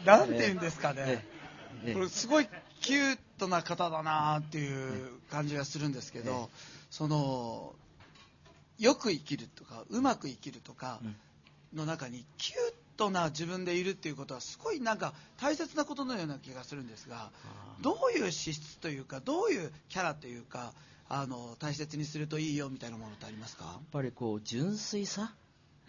[0.05, 1.25] なんて言うんですかね、え
[1.85, 2.47] えええこれすごい
[2.81, 6.47] キュートな方だなっていう感じがするんですけど、ええ
[6.91, 7.73] その
[8.79, 11.15] よく生きるとかうまく生きるとかうん。
[11.73, 12.57] の中にキュー
[12.97, 17.31] トな自分でいるっていうことはすごいなんか大切なことのような気がするんですが
[17.81, 20.73] どういう資質というかどういうキャラというか
[21.09, 25.33] あの大切にするといいよみたいなものってありますか、やっぱりこう純粋さ？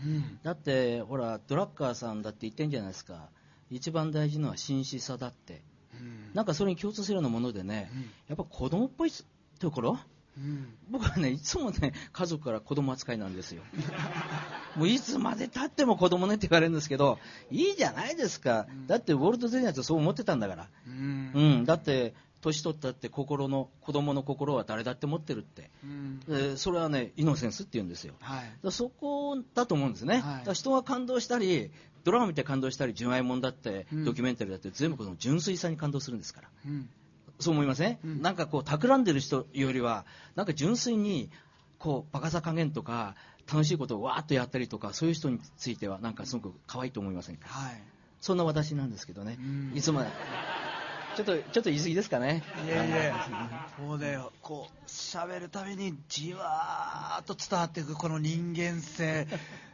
[0.03, 0.39] うん。
[0.43, 3.28] だってほらドラッカーさんだって言ってんじゃないですか。
[3.70, 5.61] 一番大事なのは真摯さだって。
[6.01, 6.30] うん。
[6.32, 8.01] なんかそれに共通するようなものでね、うん。
[8.01, 9.12] やっぱ子供っぽい
[9.59, 9.99] ところ？
[10.37, 10.74] うん。
[10.91, 13.62] 僕はねいつもね家族から子供扱いなんですよ。
[14.76, 17.18] もういつまでたっても子供ねって言われるんですけど
[17.51, 20.68] いいじゃないですか、だってウォルト・ディズニーだってそう思ってたんだから。
[20.87, 21.30] うん。
[21.35, 26.20] うん、だって年取ったって心の子供の心は誰だって持ってるって、うん。
[26.28, 28.14] えーそれはねイノセンスって言うんですよ。
[28.20, 28.53] はい。
[28.62, 30.22] らそこだと思うんですね、はい。
[30.22, 31.70] だから人が感動したり
[32.05, 34.05] ドラマ見て感動したり純愛もんだって、うん。
[34.05, 36.49] ドキュメンタリーだって全部この純粋さに感動するんですから。
[36.66, 36.91] うん
[37.41, 38.22] そう思いません、うん。
[38.22, 40.05] なんかこう企んでる人よりは
[40.37, 41.30] なんか純粋に
[41.78, 43.16] こうバカさ加減とか
[43.47, 47.49] 楽しいことをわーっとやったりとかそういう人についてはなんかすごく可愛いと思いませんか？
[47.49, 47.82] はい。
[48.20, 49.72] そんな私なんですけどね、うん。
[49.76, 50.01] いつも
[51.16, 52.42] ちょっとちょっと言い過ぎですかね。
[52.66, 53.12] いえいえ、
[53.82, 59.26] もうね、こう、喋るたびにじわーっと伝わっていくこの人間性、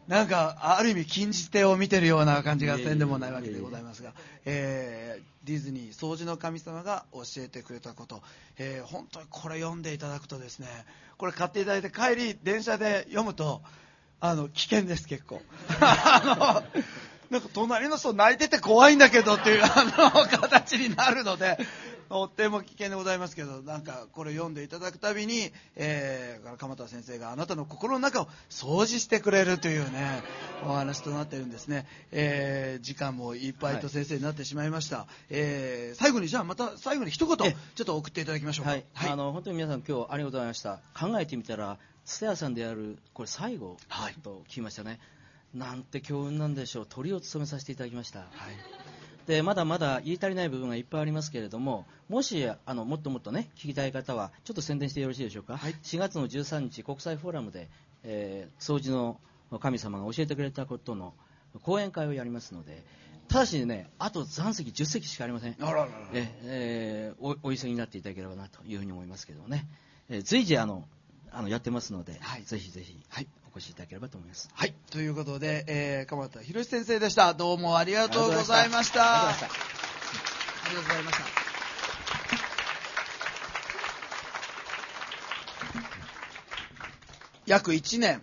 [0.07, 4.13] なんか、ある意味禁じ手を見てるような感じがせんでもないわけでございますが、
[4.45, 8.23] えーディズニー、掃除の神様が教えてくれたこと、
[8.59, 10.67] えー本当にこれ読んでいただくとですね、
[11.17, 13.63] これ買っていただいて帰り、電車で読むと、
[14.21, 15.41] あの、危険です、結構。
[17.31, 21.59] なんか隣の人泣いてて怖いんだけどっていう あの形になるので、
[22.09, 30.25] とっても危険でございますけど、なんかこれ読んでいただくたびに、えー、鎌田先生があなたの心の中を掃除してくれるというね、
[30.65, 31.87] お話となっているんですね。
[32.11, 35.07] えー、時間もいっぱいと先生になってしまいました。
[35.29, 38.73] えー、最後にじゃあまた最後に一言、ちょえっと送っていただきましょうか。
[38.73, 44.99] はい、あの本当に皆さん今日ありがとうございました考えてみたら蔦屋さんでやるこれ最後はいと聞きましたね、
[45.55, 46.87] なんて強運なんでしょう。
[46.89, 48.21] 鳥を務めさせていただきました。
[48.21, 48.29] はい。
[49.27, 55.75] でまだまだ言い足りない部分がいっぱいありますけれどももしあのもっともっとね聞きたい方はちょっと宣伝してよろしいでしょうか、はい。
[55.83, 57.69] 4月の13日国際フォーラムで、
[58.03, 59.21] えー掃除の
[59.59, 61.13] 神様が教えてくれたことの
[61.63, 62.85] 講演会をやりますので
[63.29, 65.57] ただしねあと残席10席しかありません。
[65.61, 65.91] あらららら。
[66.13, 69.67] ええーおお急ぎになっていただければなというふうに思いますけどもね、
[70.09, 70.85] えー随時あの
[71.31, 72.43] あのやってますので、はい。
[72.43, 74.49] ぜひぜひ、はいお越しいただければと思います。
[74.53, 74.75] はい。
[74.91, 77.35] ということで、えー、鎌田博先生でした。
[77.35, 79.29] どうもありがとうございました。
[79.29, 79.65] ありがとうございました。
[80.65, 81.25] ありがとうございました。
[87.47, 88.23] 約1年、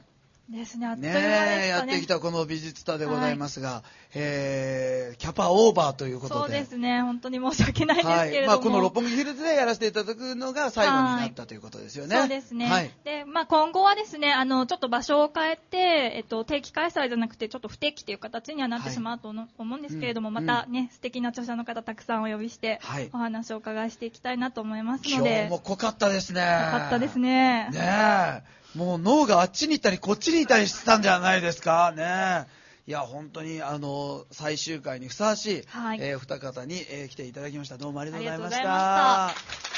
[0.49, 1.67] ですね、あっというね間でしたね。
[1.67, 3.83] やってきたこの美術タでございますが、
[4.13, 6.39] えー、キャパオーバーということで。
[6.39, 8.31] そうですね、本当に申し訳ないですはい。
[8.31, 8.53] けれども。
[8.53, 12.15] まあ、この六本木ヒルズでやらせていただくのが最後になったということですよね。
[12.17, 12.65] そうですね。
[12.67, 12.91] はい。
[13.03, 15.77] で、まあ、今後はですね、あの、ちょっと場所を変えて、
[16.15, 25.45] えっと、定期開催じゃなくて、ちょっと不定期という形にはなってはいしまうとの思うんですけれども、うんまたね、素敵な著者の方たくさんお呼びして、はいお話をお伺いしていきたいなと思います今ので。
[25.45, 26.41] 日も濃かったですね。
[26.41, 27.69] よかったですね。
[27.71, 28.57] ねえ。
[28.77, 31.91] もう脳があっちに行ったりこっちに行ったりしてたんじゃないですか？
[31.95, 32.57] ねえ。
[32.89, 37.77] いや、本当に、あの、最終回にふさわしい、はいえー二方に、えー来ていただきました。
[37.77, 37.99] どうも。
[37.99, 39.41] ありがとうございまし
[39.73, 39.76] た